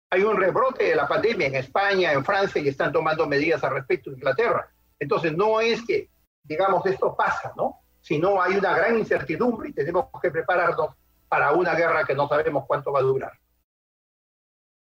Hay 0.10 0.24
un 0.24 0.36
rebrote 0.36 0.84
de 0.84 0.96
la 0.96 1.08
pandemia 1.08 1.48
en 1.48 1.56
España, 1.56 2.12
en 2.12 2.24
Francia, 2.24 2.62
y 2.62 2.68
están 2.68 2.92
tomando 2.92 3.26
medidas 3.28 3.64
al 3.64 3.74
respecto 3.74 4.10
en 4.10 4.18
Inglaterra. 4.18 4.70
Entonces, 5.00 5.36
no 5.36 5.62
es 5.62 5.86
que, 5.86 6.10
digamos, 6.44 6.86
esto 6.86 7.16
pasa, 7.16 7.54
¿no? 7.56 7.80
Sino 8.02 8.42
hay 8.42 8.56
una 8.58 8.76
gran 8.76 8.98
incertidumbre 8.98 9.70
y 9.70 9.74
tenemos 9.74 10.08
que 10.22 10.32
prepararnos 10.32 10.90
para 11.30 11.54
una 11.54 11.74
guerra 11.74 12.04
que 12.04 12.14
no 12.14 12.28
sabemos 12.28 12.66
cuánto 12.68 12.92
va 12.92 13.00
a 13.00 13.04
durar. 13.04 13.34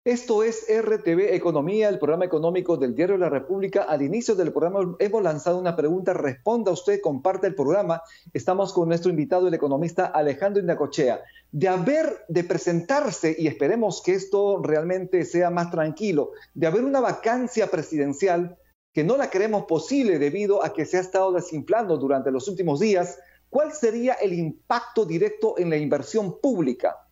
Esto 0.05 0.43
es 0.43 0.65
RTV 0.67 1.33
Economía, 1.33 1.87
el 1.87 1.97
programa 1.97 2.25
económico 2.25 2.75
del 2.75 2.93
Diario 2.93 3.15
de 3.15 3.21
la 3.21 3.29
República. 3.29 3.83
Al 3.83 4.01
inicio 4.01 4.35
del 4.35 4.51
programa 4.51 4.97
hemos 4.99 5.23
lanzado 5.23 5.57
una 5.57 5.77
pregunta, 5.77 6.11
responda 6.11 6.73
usted, 6.73 6.99
comparte 6.99 7.47
el 7.47 7.55
programa. 7.55 8.01
Estamos 8.33 8.73
con 8.73 8.89
nuestro 8.89 9.11
invitado, 9.11 9.47
el 9.47 9.53
economista 9.53 10.07
Alejandro 10.07 10.59
Indacochea. 10.59 11.21
De 11.53 11.69
haber, 11.69 12.25
de 12.27 12.43
presentarse, 12.43 13.33
y 13.39 13.47
esperemos 13.47 14.01
que 14.03 14.15
esto 14.15 14.61
realmente 14.61 15.23
sea 15.23 15.49
más 15.49 15.71
tranquilo, 15.71 16.31
de 16.53 16.67
haber 16.67 16.83
una 16.83 16.99
vacancia 16.99 17.67
presidencial, 17.67 18.57
que 18.91 19.05
no 19.05 19.15
la 19.15 19.29
creemos 19.29 19.63
posible 19.67 20.19
debido 20.19 20.65
a 20.65 20.73
que 20.73 20.85
se 20.85 20.97
ha 20.97 20.99
estado 20.99 21.31
desinflando 21.31 21.95
durante 21.95 22.29
los 22.29 22.49
últimos 22.49 22.81
días, 22.81 23.19
¿cuál 23.49 23.71
sería 23.71 24.15
el 24.15 24.33
impacto 24.33 25.05
directo 25.05 25.57
en 25.57 25.69
la 25.69 25.77
inversión 25.77 26.41
pública? 26.41 27.02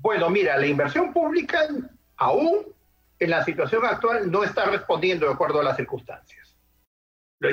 Bueno, 0.00 0.30
mira, 0.30 0.56
la 0.56 0.66
inversión 0.66 1.12
pública 1.12 1.68
aún 2.16 2.66
en 3.18 3.30
la 3.30 3.44
situación 3.44 3.84
actual 3.84 4.30
no 4.30 4.42
está 4.42 4.64
respondiendo 4.64 5.26
de 5.26 5.34
acuerdo 5.34 5.60
a 5.60 5.64
las 5.64 5.76
circunstancias. 5.76 6.56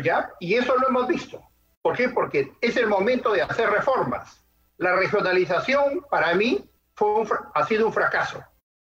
¿Ya? 0.04 0.32
Y 0.40 0.56
eso 0.56 0.76
lo 0.78 0.88
hemos 0.88 1.08
visto. 1.08 1.44
¿Por 1.82 1.96
qué? 1.96 2.10
Porque 2.10 2.54
es 2.62 2.76
el 2.78 2.88
momento 2.88 3.32
de 3.34 3.42
hacer 3.42 3.70
reformas. 3.70 4.44
La 4.78 4.96
regionalización, 4.96 6.06
para 6.10 6.34
mí, 6.36 6.70
fue 6.96 7.24
ha 7.54 7.66
sido 7.66 7.88
un 7.88 7.94
fracaso. 7.94 8.44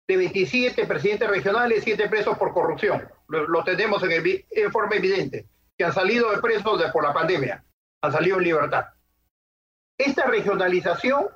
De 0.06 0.16
27 0.16 0.86
presidentes 0.86 1.28
regionales, 1.28 1.82
7 1.84 2.08
presos 2.08 2.36
por 2.36 2.52
corrupción. 2.52 3.08
Lo, 3.28 3.64
tenemos 3.64 4.02
en, 4.02 4.44
en, 4.50 4.72
forma 4.72 4.96
evidente. 4.96 5.46
Que 5.76 5.84
han 5.84 5.92
salido 5.92 6.30
de 6.30 6.38
presos 6.38 6.82
por 6.92 7.04
la 7.04 7.12
pandemia. 7.12 7.64
Han 8.02 8.12
salido 8.12 8.38
en 8.38 8.44
libertad. 8.44 8.84
Esta 9.96 10.26
regionalización 10.26 11.26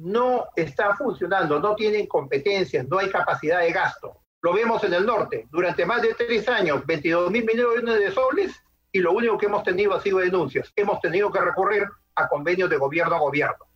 no 0.00 0.48
está 0.56 0.96
funcionando, 0.96 1.60
no 1.60 1.74
tienen 1.74 2.06
competencias, 2.06 2.88
no 2.88 2.98
hay 2.98 3.10
capacidad 3.10 3.60
de 3.60 3.72
gasto. 3.72 4.22
Lo 4.42 4.54
vemos 4.54 4.82
en 4.84 4.94
el 4.94 5.04
norte, 5.04 5.46
durante 5.50 5.84
más 5.84 6.00
de 6.00 6.14
tres 6.14 6.48
años, 6.48 6.84
22 6.86 7.30
mil 7.30 7.44
millones 7.44 7.98
de 7.98 8.10
soles 8.10 8.52
y 8.90 9.00
lo 9.00 9.12
único 9.12 9.36
que 9.36 9.46
hemos 9.46 9.62
tenido 9.62 9.94
ha 9.94 10.00
sido 10.00 10.18
denuncias. 10.18 10.72
Hemos 10.74 11.00
tenido 11.00 11.30
que 11.30 11.40
recurrir 11.40 11.84
a 12.14 12.28
convenios 12.28 12.70
de 12.70 12.78
gobierno 12.78 13.14
a 13.14 13.20
gobierno. 13.20 13.66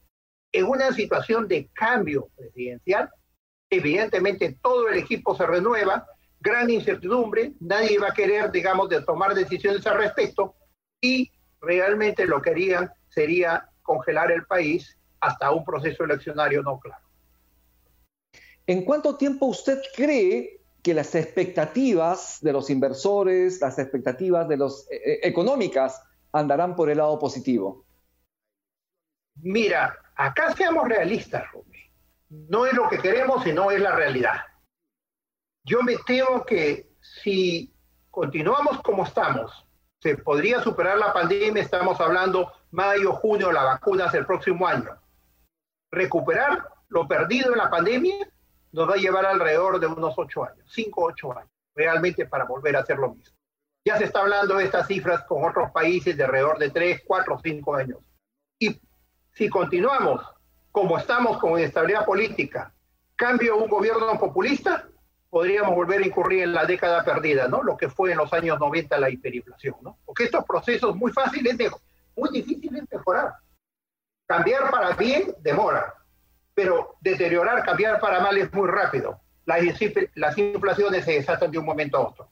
En 0.50 0.64
una 0.64 0.92
situación 0.92 1.46
de 1.46 1.68
cambio 1.74 2.28
presidencial, 2.34 3.10
evidentemente 3.68 4.58
todo 4.62 4.88
el 4.88 4.98
equipo 4.98 5.34
se 5.34 5.46
renueva 5.46 6.06
gran 6.40 6.70
incertidumbre, 6.70 7.52
nadie 7.60 7.94
iba 7.94 8.08
a 8.08 8.14
querer, 8.14 8.50
digamos, 8.50 8.88
tomar 9.04 9.34
decisiones 9.34 9.86
al 9.86 9.98
respecto 9.98 10.54
y 11.02 11.30
realmente 11.60 12.26
lo 12.26 12.40
que 12.40 12.50
harían 12.50 12.90
sería 13.08 13.68
congelar 13.82 14.30
el 14.30 14.44
país 14.46 14.98
hasta 15.24 15.50
un 15.50 15.64
proceso 15.64 16.04
eleccionario 16.04 16.62
no 16.62 16.78
claro. 16.78 17.04
¿En 18.66 18.84
cuánto 18.84 19.16
tiempo 19.16 19.46
usted 19.46 19.80
cree 19.94 20.60
que 20.82 20.94
las 20.94 21.14
expectativas 21.14 22.38
de 22.40 22.52
los 22.52 22.70
inversores, 22.70 23.60
las 23.60 23.78
expectativas 23.78 24.48
de 24.48 24.56
los 24.56 24.90
eh, 24.90 24.96
eh, 25.04 25.20
económicas 25.22 26.02
andarán 26.32 26.74
por 26.76 26.90
el 26.90 26.98
lado 26.98 27.18
positivo? 27.18 27.84
Mira, 29.36 29.98
acá 30.14 30.54
seamos 30.54 30.88
realistas, 30.88 31.50
Rumi. 31.52 31.78
No 32.28 32.66
es 32.66 32.72
lo 32.72 32.88
que 32.88 32.98
queremos, 32.98 33.42
sino 33.44 33.70
es 33.70 33.80
la 33.80 33.94
realidad. 33.94 34.40
Yo 35.64 35.82
me 35.82 35.96
temo 36.06 36.44
que 36.44 36.90
si 37.00 37.74
continuamos 38.10 38.80
como 38.82 39.04
estamos, 39.04 39.66
se 40.00 40.16
podría 40.18 40.62
superar 40.62 40.98
la 40.98 41.12
pandemia, 41.12 41.62
estamos 41.62 41.98
hablando 42.00 42.52
mayo, 42.70 43.12
junio, 43.14 43.50
la 43.50 43.64
vacuna 43.64 44.06
es 44.06 44.14
el 44.14 44.26
próximo 44.26 44.66
año. 44.66 44.90
Recuperar 45.94 46.66
lo 46.88 47.06
perdido 47.06 47.52
en 47.52 47.58
la 47.58 47.70
pandemia 47.70 48.28
nos 48.72 48.88
va 48.88 48.94
a 48.94 48.98
llevar 48.98 49.24
alrededor 49.24 49.78
de 49.78 49.86
unos 49.86 50.14
ocho 50.16 50.44
años, 50.44 50.68
cinco, 50.68 51.04
ocho 51.04 51.32
años, 51.32 51.50
realmente 51.74 52.26
para 52.26 52.44
volver 52.44 52.76
a 52.76 52.80
hacer 52.80 52.98
lo 52.98 53.14
mismo. 53.14 53.36
Ya 53.84 53.98
se 53.98 54.04
está 54.04 54.20
hablando 54.20 54.56
de 54.56 54.64
estas 54.64 54.86
cifras 54.86 55.24
con 55.24 55.44
otros 55.44 55.70
países 55.70 56.16
de 56.16 56.24
alrededor 56.24 56.58
de 56.58 56.70
tres, 56.70 57.02
cuatro, 57.06 57.38
cinco 57.42 57.74
años. 57.74 57.98
Y 58.58 58.80
si 59.32 59.48
continuamos 59.48 60.22
como 60.72 60.98
estamos 60.98 61.38
con 61.38 61.52
inestabilidad 61.52 62.04
política, 62.04 62.74
cambio 63.14 63.56
un 63.56 63.68
gobierno 63.68 64.18
populista, 64.18 64.88
podríamos 65.30 65.74
volver 65.74 66.02
a 66.02 66.06
incurrir 66.06 66.42
en 66.42 66.52
la 66.52 66.64
década 66.64 67.04
perdida, 67.04 67.46
¿no? 67.46 67.62
Lo 67.62 67.76
que 67.76 67.88
fue 67.88 68.12
en 68.12 68.18
los 68.18 68.32
años 68.32 68.58
90 68.58 68.98
la 68.98 69.10
hiperinflación, 69.10 69.76
¿no? 69.82 69.98
Porque 70.04 70.24
estos 70.24 70.44
procesos 70.44 70.96
muy 70.96 71.12
fáciles, 71.12 71.56
muy 72.16 72.30
difíciles 72.30 72.88
de 72.88 72.96
mejorar. 72.96 73.34
Cambiar 74.26 74.70
para 74.70 74.96
bien 74.96 75.34
demora, 75.40 75.94
pero 76.54 76.96
deteriorar, 77.00 77.64
cambiar 77.64 78.00
para 78.00 78.20
mal 78.20 78.36
es 78.38 78.52
muy 78.52 78.68
rápido. 78.68 79.20
Las, 79.44 79.60
las 80.14 80.38
inflaciones 80.38 81.04
se 81.04 81.12
desatan 81.12 81.50
de 81.50 81.58
un 81.58 81.66
momento 81.66 81.98
a 81.98 82.08
otro. 82.08 82.28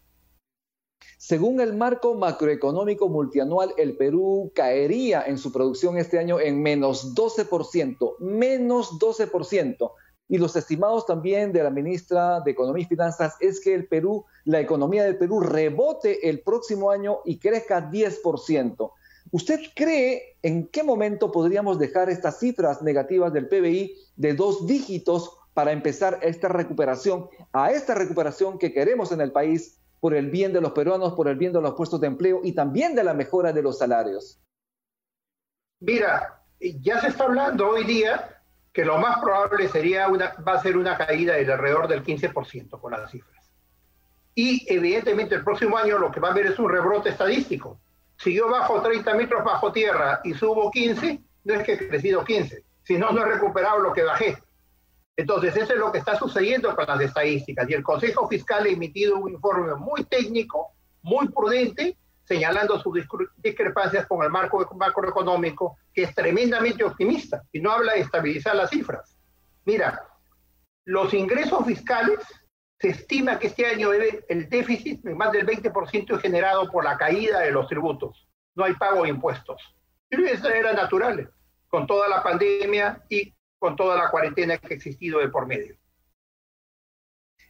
Según 1.18 1.60
el 1.60 1.74
marco 1.74 2.14
macroeconómico 2.14 3.08
multianual, 3.08 3.74
el 3.76 3.96
Perú 3.96 4.50
caería 4.54 5.22
en 5.26 5.38
su 5.38 5.52
producción 5.52 5.96
este 5.96 6.18
año 6.18 6.40
en 6.40 6.62
menos 6.62 7.14
12%, 7.14 8.18
menos 8.18 8.98
12%. 8.98 9.92
Y 10.28 10.38
los 10.38 10.56
estimados 10.56 11.06
también 11.06 11.52
de 11.52 11.62
la 11.62 11.70
ministra 11.70 12.40
de 12.40 12.52
Economía 12.52 12.84
y 12.84 12.88
Finanzas 12.88 13.36
es 13.38 13.60
que 13.60 13.74
el 13.74 13.86
Perú, 13.86 14.24
la 14.44 14.60
economía 14.60 15.04
del 15.04 15.18
Perú 15.18 15.40
rebote 15.40 16.28
el 16.28 16.40
próximo 16.40 16.90
año 16.90 17.18
y 17.24 17.38
crezca 17.38 17.90
10%. 17.90 18.92
¿Usted 19.32 19.60
cree 19.74 20.36
en 20.42 20.68
qué 20.68 20.82
momento 20.82 21.32
podríamos 21.32 21.78
dejar 21.78 22.10
estas 22.10 22.38
cifras 22.38 22.82
negativas 22.82 23.32
del 23.32 23.48
PBI 23.48 23.96
de 24.14 24.34
dos 24.34 24.66
dígitos 24.66 25.38
para 25.54 25.72
empezar 25.72 26.18
esta 26.20 26.48
recuperación, 26.48 27.28
a 27.50 27.70
esta 27.70 27.94
recuperación 27.94 28.58
que 28.58 28.74
queremos 28.74 29.10
en 29.10 29.22
el 29.22 29.32
país 29.32 29.80
por 30.00 30.12
el 30.12 30.30
bien 30.30 30.52
de 30.52 30.60
los 30.60 30.72
peruanos, 30.72 31.14
por 31.14 31.28
el 31.28 31.36
bien 31.36 31.54
de 31.54 31.62
los 31.62 31.72
puestos 31.72 31.98
de 32.02 32.08
empleo 32.08 32.40
y 32.44 32.52
también 32.52 32.94
de 32.94 33.04
la 33.04 33.14
mejora 33.14 33.54
de 33.54 33.62
los 33.62 33.78
salarios? 33.78 34.38
Mira, 35.80 36.44
ya 36.60 37.00
se 37.00 37.08
está 37.08 37.24
hablando 37.24 37.70
hoy 37.70 37.84
día 37.84 38.38
que 38.70 38.84
lo 38.84 38.98
más 38.98 39.18
probable 39.18 39.66
sería 39.68 40.08
una, 40.08 40.34
va 40.46 40.54
a 40.54 40.62
ser 40.62 40.76
una 40.76 40.98
caída 40.98 41.36
del 41.36 41.50
alrededor 41.50 41.88
del 41.88 42.04
15% 42.04 42.78
con 42.78 42.92
las 42.92 43.10
cifras. 43.10 43.50
Y 44.34 44.66
evidentemente 44.70 45.36
el 45.36 45.44
próximo 45.44 45.78
año 45.78 45.96
lo 45.96 46.10
que 46.10 46.20
va 46.20 46.28
a 46.28 46.30
haber 46.32 46.46
es 46.46 46.58
un 46.58 46.70
rebrote 46.70 47.08
estadístico 47.08 47.80
si 48.22 48.34
yo 48.34 48.48
bajo 48.48 48.80
30 48.80 49.14
metros 49.14 49.44
bajo 49.44 49.72
tierra 49.72 50.20
y 50.22 50.34
subo 50.34 50.70
15, 50.70 51.20
no 51.44 51.54
es 51.54 51.64
que 51.64 51.72
he 51.72 51.88
crecido 51.88 52.24
15, 52.24 52.64
sino 52.84 53.10
no 53.10 53.22
he 53.22 53.32
recuperado 53.32 53.80
lo 53.80 53.92
que 53.92 54.04
bajé. 54.04 54.38
Entonces, 55.16 55.56
eso 55.56 55.72
es 55.72 55.78
lo 55.78 55.90
que 55.90 55.98
está 55.98 56.16
sucediendo 56.16 56.74
con 56.74 56.86
las 56.86 57.00
estadísticas. 57.00 57.68
Y 57.68 57.74
el 57.74 57.82
Consejo 57.82 58.28
Fiscal 58.28 58.64
ha 58.64 58.68
emitido 58.68 59.16
un 59.16 59.32
informe 59.32 59.74
muy 59.74 60.04
técnico, 60.04 60.72
muy 61.02 61.28
prudente, 61.28 61.96
señalando 62.24 62.80
sus 62.80 62.96
discrepancias 63.38 64.06
con 64.06 64.22
el 64.22 64.30
marco 64.30 64.66
macroeconómico, 64.76 65.76
que 65.92 66.04
es 66.04 66.14
tremendamente 66.14 66.84
optimista 66.84 67.42
y 67.52 67.60
no 67.60 67.72
habla 67.72 67.94
de 67.94 68.00
estabilizar 68.00 68.54
las 68.54 68.70
cifras. 68.70 69.16
Mira, 69.64 70.00
los 70.84 71.12
ingresos 71.12 71.66
fiscales 71.66 72.20
se 72.82 72.88
estima 72.88 73.38
que 73.38 73.46
este 73.46 73.64
año 73.64 73.92
el 73.92 74.48
déficit 74.48 75.04
más 75.04 75.30
del 75.30 75.46
20% 75.46 76.16
es 76.16 76.20
generado 76.20 76.68
por 76.68 76.82
la 76.82 76.98
caída 76.98 77.38
de 77.38 77.52
los 77.52 77.68
tributos. 77.68 78.28
No 78.56 78.64
hay 78.64 78.74
pago 78.74 79.04
de 79.04 79.10
impuestos. 79.10 79.62
Y 80.10 80.20
eso 80.24 80.48
era 80.48 80.72
natural, 80.72 81.32
con 81.68 81.86
toda 81.86 82.08
la 82.08 82.24
pandemia 82.24 83.00
y 83.08 83.32
con 83.56 83.76
toda 83.76 83.96
la 83.96 84.10
cuarentena 84.10 84.58
que 84.58 84.74
ha 84.74 84.76
existido 84.76 85.20
de 85.20 85.28
por 85.28 85.46
medio. 85.46 85.76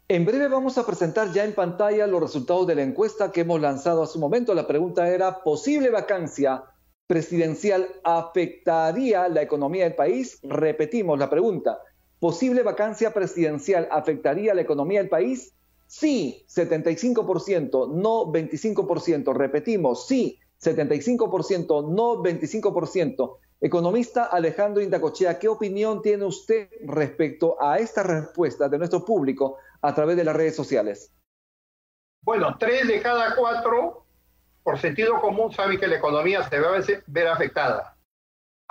En 0.07 0.27
breve 0.27 0.49
vamos 0.49 0.77
a 0.77 0.85
presentar 0.85 1.33
ya 1.33 1.47
en 1.47 1.55
pantalla 1.55 2.07
los 2.07 2.21
resultados 2.21 2.67
de 2.67 2.75
la 2.75 2.83
encuesta 2.83 3.33
que 3.33 3.41
hemos 3.41 3.59
lanzado 3.59 4.03
hace 4.03 4.19
un 4.19 4.23
momento. 4.23 4.53
La 4.53 4.67
pregunta 4.67 5.09
era, 5.09 5.43
¿posible 5.43 5.89
vacancia 5.89 6.63
presidencial 7.07 7.89
afectaría 8.05 9.29
la 9.31 9.41
economía 9.41 9.85
del 9.85 9.95
país? 9.95 10.39
Repetimos 10.43 11.19
la 11.19 11.31
pregunta. 11.31 11.79
¿Posible 12.23 12.63
vacancia 12.63 13.13
presidencial 13.13 13.89
afectaría 13.91 14.55
la 14.55 14.61
economía 14.61 15.01
del 15.01 15.09
país? 15.09 15.57
Sí, 15.89 16.47
75%, 16.49 17.93
no 17.93 18.27
25%. 18.27 19.35
Repetimos, 19.35 20.07
sí, 20.07 20.39
75%, 20.61 21.93
no 21.93 22.23
25%. 22.23 23.39
Economista 23.61 24.27
Alejandro 24.27 24.81
Indacochea, 24.81 25.37
¿qué 25.41 25.49
opinión 25.49 26.01
tiene 26.01 26.25
usted 26.25 26.71
respecto 26.85 27.61
a 27.61 27.81
esta 27.81 28.05
respuesta 28.05 28.69
de 28.69 28.79
nuestro 28.79 29.05
público 29.05 29.57
a 29.81 29.93
través 29.93 30.17
de 30.17 30.23
las 30.23 30.37
redes 30.37 30.55
sociales? 30.55 31.13
Bueno, 32.23 32.57
tres 32.57 32.87
de 32.87 33.03
cada 33.03 33.35
cuatro, 33.35 34.07
por 34.63 34.79
sentido 34.79 35.21
común, 35.21 35.53
saben 35.53 35.81
que 35.81 35.89
la 35.89 35.97
economía 35.97 36.49
se 36.49 36.61
va 36.61 36.69
a 36.69 36.81
ver 37.09 37.27
afectada 37.27 37.93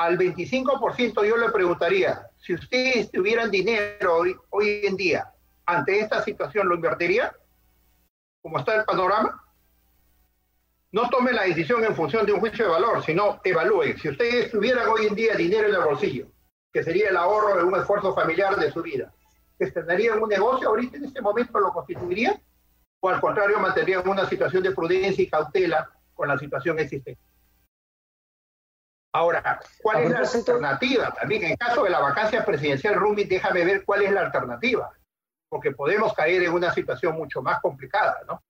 al 0.02 0.18
25% 0.18 1.28
yo 1.28 1.38
le 1.38 1.52
preguntaría, 1.52 2.28
si 2.42 2.56
ustedes 2.56 3.12
tuvieran 3.12 3.52
dinero 3.52 4.18
hoy, 4.18 4.36
hoy 4.50 4.82
en 4.84 4.98
día 4.98 5.32
ante 5.66 6.00
esta 6.00 6.24
situación, 6.24 6.68
¿lo 6.68 6.76
invertiría? 6.76 7.34
¿Cómo 8.42 8.60
está 8.60 8.76
el 8.76 8.86
panorama? 8.86 9.46
No 10.92 11.08
tome 11.10 11.32
la 11.32 11.44
decisión 11.44 11.84
en 11.86 11.96
función 11.96 12.26
de 12.26 12.34
un 12.34 12.40
juicio 12.40 12.66
de 12.66 12.72
valor, 12.72 13.04
sino 13.04 13.40
evalúen. 13.44 13.98
Si 13.98 14.10
ustedes 14.10 14.52
tuvieran 14.52 14.88
hoy 14.90 15.06
en 15.06 15.16
día 15.16 15.36
dinero 15.36 15.70
en 15.70 15.76
el 15.76 15.82
bolsillo, 15.82 16.28
que 16.74 16.84
sería 16.84 17.10
el 17.10 17.18
ahorro 17.18 17.58
de 17.58 17.64
un 17.64 17.76
esfuerzo 17.76 18.14
familiar 18.14 18.58
de 18.58 18.72
su 18.72 18.82
vida, 18.82 19.14
¿tendrían 19.58 20.22
un 20.22 20.28
negocio 20.28 20.68
ahorita 20.68 20.98
en 20.98 21.06
este 21.06 21.22
momento 21.22 21.60
lo 21.60 21.72
constituirían? 21.72 22.42
¿O 23.00 23.10
al 23.10 23.22
contrario 23.22 23.60
mantendrían 23.60 24.08
una 24.08 24.28
situación 24.28 24.64
de 24.64 24.72
prudencia 24.72 25.24
y 25.24 25.30
cautela 25.30 25.90
con 26.14 26.28
la 26.28 26.38
situación 26.38 26.80
existente? 26.80 27.22
Ahora, 29.14 29.60
¿cuál 29.82 30.04
es 30.04 30.12
la 30.12 30.20
alternativa? 30.20 31.14
También 31.20 31.44
en 31.44 31.58
caso 31.58 31.84
de 31.84 31.90
la 31.90 32.00
vacancia 32.00 32.46
presidencial, 32.46 32.96
Rumi, 32.96 33.26
déjame 33.26 33.66
ver 33.66 33.84
cuál 33.84 34.04
es 34.04 34.12
la 34.12 34.22
alternativa, 34.22 34.92
porque 35.50 35.72
podemos 35.72 36.14
caer 36.14 36.44
en 36.44 36.54
una 36.54 36.74
situación 36.74 37.16
mucho 37.16 37.42
más 37.42 37.60
complicada, 37.62 38.22
¿no? 38.28 38.42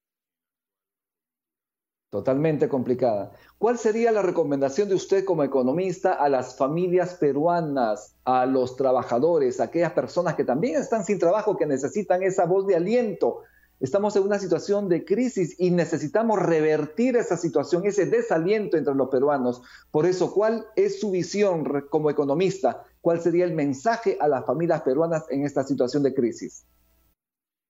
Totalmente 2.11 2.67
complicada. 2.67 3.31
¿Cuál 3.57 3.77
sería 3.79 4.11
la 4.11 4.21
recomendación 4.21 4.89
de 4.89 4.95
usted 4.95 5.23
como 5.23 5.43
economista 5.43 6.13
a 6.13 6.27
las 6.27 6.57
familias 6.57 7.15
peruanas, 7.15 8.17
a 8.25 8.45
los 8.45 8.75
trabajadores, 8.75 9.59
a 9.59 9.63
aquellas 9.63 9.93
personas 9.93 10.35
que 10.35 10.43
también 10.43 10.75
están 10.75 11.05
sin 11.05 11.17
trabajo, 11.17 11.57
que 11.57 11.65
necesitan 11.65 12.21
esa 12.21 12.45
voz 12.45 12.67
de 12.67 12.75
aliento 12.75 13.43
Estamos 13.81 14.15
en 14.15 14.21
una 14.21 14.37
situación 14.37 14.89
de 14.89 15.03
crisis 15.03 15.55
y 15.59 15.71
necesitamos 15.71 16.39
revertir 16.39 17.17
esa 17.17 17.35
situación, 17.35 17.83
ese 17.83 18.05
desaliento 18.05 18.77
entre 18.77 18.93
los 18.93 19.09
peruanos. 19.09 19.63
Por 19.89 20.05
eso, 20.05 20.31
¿cuál 20.31 20.67
es 20.75 20.99
su 20.99 21.09
visión 21.09 21.87
como 21.89 22.11
economista? 22.11 22.85
¿Cuál 23.01 23.19
sería 23.21 23.43
el 23.43 23.53
mensaje 23.53 24.19
a 24.21 24.27
las 24.27 24.45
familias 24.45 24.83
peruanas 24.83 25.25
en 25.31 25.45
esta 25.47 25.63
situación 25.63 26.03
de 26.03 26.13
crisis? 26.13 26.67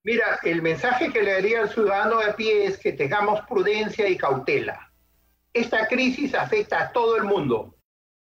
Mira, 0.04 0.38
el 0.42 0.60
mensaje 0.60 1.10
que 1.10 1.22
le 1.22 1.32
daría 1.32 1.62
al 1.62 1.70
ciudadano 1.70 2.18
de 2.18 2.34
pie 2.34 2.66
es 2.66 2.76
que 2.76 2.92
tengamos 2.92 3.40
prudencia 3.48 4.06
y 4.06 4.18
cautela. 4.18 4.92
Esta 5.54 5.88
crisis 5.88 6.34
afecta 6.34 6.82
a 6.82 6.92
todo 6.92 7.16
el 7.16 7.24
mundo, 7.24 7.74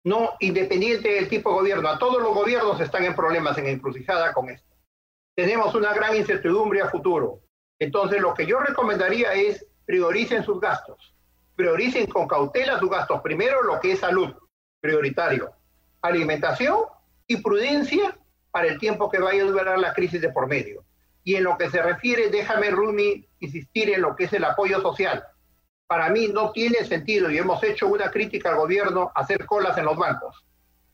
no 0.04 0.32
independiente 0.40 1.08
del 1.14 1.30
tipo 1.30 1.48
de 1.48 1.56
gobierno. 1.56 1.88
A 1.88 1.98
todos 1.98 2.22
los 2.22 2.34
gobiernos 2.34 2.78
están 2.78 3.04
en 3.04 3.16
problemas, 3.16 3.56
en 3.56 3.68
encrucijada 3.68 4.34
con 4.34 4.50
esto. 4.50 4.68
Tenemos 5.34 5.74
una 5.74 5.94
gran 5.94 6.14
incertidumbre 6.14 6.82
a 6.82 6.90
futuro. 6.90 7.40
Entonces, 7.80 8.20
lo 8.20 8.34
que 8.34 8.46
yo 8.46 8.60
recomendaría 8.60 9.32
es 9.32 9.66
prioricen 9.86 10.44
sus 10.44 10.60
gastos, 10.60 11.14
prioricen 11.56 12.06
con 12.06 12.28
cautela 12.28 12.78
sus 12.78 12.90
gastos. 12.90 13.22
Primero, 13.22 13.62
lo 13.62 13.80
que 13.80 13.92
es 13.92 13.98
salud, 13.98 14.32
prioritario, 14.80 15.50
alimentación 16.02 16.84
y 17.26 17.38
prudencia 17.38 18.16
para 18.50 18.68
el 18.68 18.78
tiempo 18.78 19.10
que 19.10 19.18
vaya 19.18 19.42
a 19.42 19.46
durar 19.46 19.78
la 19.78 19.94
crisis 19.94 20.20
de 20.20 20.30
por 20.30 20.46
medio. 20.46 20.84
Y 21.24 21.36
en 21.36 21.44
lo 21.44 21.56
que 21.56 21.70
se 21.70 21.82
refiere, 21.82 22.28
déjame, 22.28 22.70
Rumi, 22.70 23.26
insistir 23.40 23.90
en 23.90 24.02
lo 24.02 24.14
que 24.14 24.24
es 24.24 24.32
el 24.34 24.44
apoyo 24.44 24.80
social. 24.80 25.24
Para 25.86 26.10
mí 26.10 26.28
no 26.28 26.52
tiene 26.52 26.84
sentido, 26.84 27.30
y 27.30 27.38
hemos 27.38 27.62
hecho 27.62 27.88
una 27.88 28.10
crítica 28.10 28.50
al 28.50 28.56
gobierno, 28.56 29.10
hacer 29.14 29.46
colas 29.46 29.76
en 29.78 29.86
los 29.86 29.96
bancos. 29.96 30.44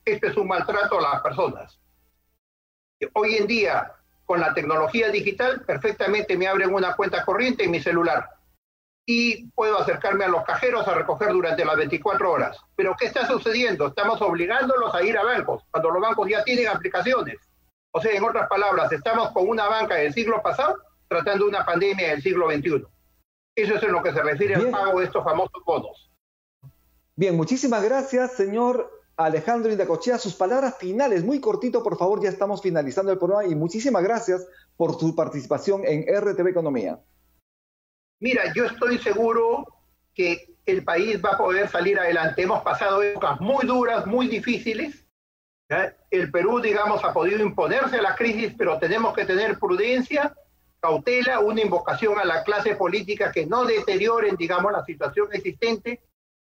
Esto 0.04 0.28
es 0.28 0.36
un 0.36 0.48
maltrato 0.48 0.98
a 0.98 1.14
las 1.14 1.20
personas. 1.20 1.80
Hoy 3.12 3.36
en 3.36 3.46
día, 3.46 3.92
con 4.26 4.40
la 4.40 4.52
tecnología 4.52 5.08
digital, 5.10 5.62
perfectamente 5.64 6.36
me 6.36 6.48
abren 6.48 6.74
una 6.74 6.94
cuenta 6.94 7.24
corriente 7.24 7.64
en 7.64 7.70
mi 7.70 7.80
celular 7.80 8.28
y 9.08 9.46
puedo 9.52 9.78
acercarme 9.78 10.24
a 10.24 10.28
los 10.28 10.44
cajeros 10.44 10.86
a 10.88 10.94
recoger 10.94 11.30
durante 11.30 11.64
las 11.64 11.76
24 11.76 12.30
horas. 12.30 12.58
Pero 12.74 12.96
¿qué 12.98 13.06
está 13.06 13.26
sucediendo? 13.26 13.86
Estamos 13.86 14.20
obligándolos 14.20 14.92
a 14.92 15.02
ir 15.04 15.16
a 15.16 15.22
bancos, 15.22 15.62
cuando 15.70 15.90
los 15.90 16.02
bancos 16.02 16.28
ya 16.28 16.42
tienen 16.42 16.66
aplicaciones. 16.66 17.38
O 17.92 18.00
sea, 18.00 18.12
en 18.12 18.24
otras 18.24 18.48
palabras, 18.48 18.90
estamos 18.92 19.30
con 19.30 19.48
una 19.48 19.68
banca 19.68 19.94
del 19.94 20.12
siglo 20.12 20.42
pasado 20.42 20.76
tratando 21.08 21.46
una 21.46 21.64
pandemia 21.64 22.10
del 22.10 22.22
siglo 22.22 22.50
XXI. 22.50 22.84
Eso 23.54 23.74
es 23.76 23.82
en 23.84 23.92
lo 23.92 24.02
que 24.02 24.12
se 24.12 24.22
refiere 24.22 24.56
al 24.56 24.70
pago 24.70 24.98
de 24.98 25.06
estos 25.06 25.22
famosos 25.22 25.62
bonos. 25.64 26.10
Bien, 27.14 27.36
muchísimas 27.36 27.82
gracias, 27.84 28.32
señor 28.32 28.95
Alejandro 29.16 29.72
Indacochea. 29.72 30.18
Sus 30.18 30.34
palabras 30.34 30.76
finales, 30.78 31.24
muy 31.24 31.40
cortito, 31.40 31.82
por 31.82 31.98
favor, 31.98 32.22
ya 32.22 32.28
estamos 32.28 32.60
finalizando 32.62 33.12
el 33.12 33.18
programa 33.18 33.46
y 33.46 33.54
muchísimas 33.54 34.02
gracias 34.02 34.46
por 34.76 34.98
su 34.98 35.14
participación 35.14 35.82
en 35.84 36.04
RTV 36.08 36.48
Economía. 36.48 37.00
Mira, 38.20 38.52
yo 38.54 38.64
estoy 38.64 38.98
seguro 38.98 39.66
que 40.14 40.56
el 40.64 40.84
país 40.84 41.20
va 41.22 41.30
a 41.30 41.38
poder 41.38 41.68
salir 41.68 41.98
adelante. 41.98 42.42
Hemos 42.42 42.62
pasado 42.62 43.02
épocas 43.02 43.40
muy 43.40 43.66
duras, 43.66 44.06
muy 44.06 44.28
difíciles. 44.28 45.04
El 46.10 46.30
Perú, 46.30 46.60
digamos, 46.60 47.04
ha 47.04 47.12
podido 47.12 47.42
imponerse 47.42 47.96
a 47.96 48.02
la 48.02 48.14
crisis, 48.14 48.54
pero 48.56 48.78
tenemos 48.78 49.14
que 49.14 49.24
tener 49.24 49.58
prudencia, 49.58 50.34
cautela, 50.80 51.40
una 51.40 51.60
invocación 51.60 52.18
a 52.18 52.24
la 52.24 52.44
clase 52.44 52.76
política 52.76 53.32
que 53.32 53.46
no 53.46 53.64
deterioren, 53.64 54.36
digamos, 54.36 54.72
la 54.72 54.84
situación 54.84 55.28
existente. 55.32 56.02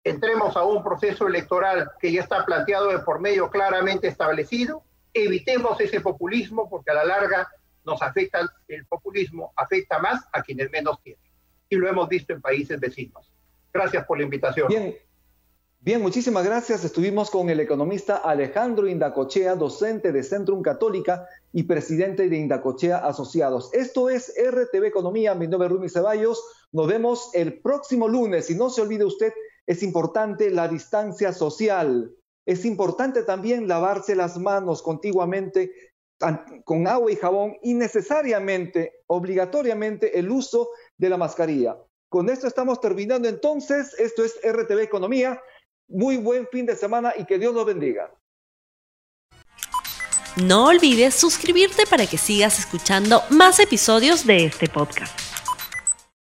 Entremos 0.04 0.56
a 0.56 0.64
un 0.64 0.82
proceso 0.82 1.26
electoral 1.26 1.90
que 2.00 2.12
ya 2.12 2.22
está 2.22 2.44
planteado 2.44 2.88
de 2.88 3.00
por 3.00 3.20
medio 3.20 3.50
claramente 3.50 4.08
establecido. 4.08 4.82
Evitemos 5.12 5.80
ese 5.80 6.00
populismo 6.00 6.68
porque 6.68 6.90
a 6.90 6.94
la 6.94 7.04
larga 7.04 7.48
nos 7.84 8.00
afecta, 8.02 8.40
el 8.68 8.86
populismo 8.86 9.52
afecta 9.56 9.98
más 9.98 10.22
a 10.32 10.42
quienes 10.42 10.70
menos 10.70 11.02
tienen 11.02 11.28
y 11.68 11.76
lo 11.76 11.88
hemos 11.88 12.08
visto 12.08 12.32
en 12.32 12.40
países 12.40 12.78
vecinos. 12.78 13.32
Gracias 13.72 14.04
por 14.06 14.18
la 14.18 14.24
invitación. 14.24 14.68
Bien, 14.68 14.96
bien, 15.80 16.00
muchísimas 16.00 16.44
gracias. 16.44 16.84
Estuvimos 16.84 17.30
con 17.30 17.50
el 17.50 17.60
economista 17.60 18.16
Alejandro 18.16 18.88
Indacochea, 18.88 19.54
docente 19.54 20.12
de 20.12 20.22
Centrum 20.22 20.62
Católica 20.62 21.26
y 21.52 21.64
presidente 21.64 22.28
de 22.28 22.36
Indacochea 22.36 22.98
Asociados. 22.98 23.72
Esto 23.74 24.08
es 24.08 24.32
RTV 24.38 24.84
Economía, 24.86 25.34
mi 25.34 25.46
nombre 25.46 25.66
es 25.66 25.72
Rumi 25.72 25.88
Ceballos. 25.88 26.42
Nos 26.72 26.86
vemos 26.86 27.30
el 27.34 27.60
próximo 27.60 28.08
lunes 28.08 28.50
y 28.50 28.54
no 28.54 28.70
se 28.70 28.80
olvide 28.80 29.04
usted, 29.04 29.32
es 29.68 29.82
importante 29.82 30.50
la 30.50 30.66
distancia 30.66 31.32
social. 31.34 32.10
Es 32.46 32.64
importante 32.64 33.22
también 33.22 33.68
lavarse 33.68 34.16
las 34.16 34.38
manos 34.38 34.82
contiguamente 34.82 35.70
con 36.64 36.88
agua 36.88 37.12
y 37.12 37.16
jabón 37.16 37.58
y 37.62 37.74
necesariamente, 37.74 38.94
obligatoriamente, 39.06 40.18
el 40.18 40.30
uso 40.30 40.70
de 40.96 41.10
la 41.10 41.18
mascarilla. 41.18 41.76
Con 42.08 42.30
esto 42.30 42.46
estamos 42.46 42.80
terminando 42.80 43.28
entonces. 43.28 43.94
Esto 43.98 44.24
es 44.24 44.40
RTV 44.42 44.80
Economía. 44.80 45.38
Muy 45.86 46.16
buen 46.16 46.48
fin 46.48 46.64
de 46.64 46.74
semana 46.74 47.12
y 47.16 47.26
que 47.26 47.38
Dios 47.38 47.54
los 47.54 47.66
bendiga. 47.66 48.10
No 50.36 50.68
olvides 50.68 51.14
suscribirte 51.14 51.84
para 51.84 52.06
que 52.06 52.16
sigas 52.16 52.58
escuchando 52.58 53.22
más 53.28 53.58
episodios 53.58 54.26
de 54.26 54.46
este 54.46 54.66
podcast. 54.66 55.27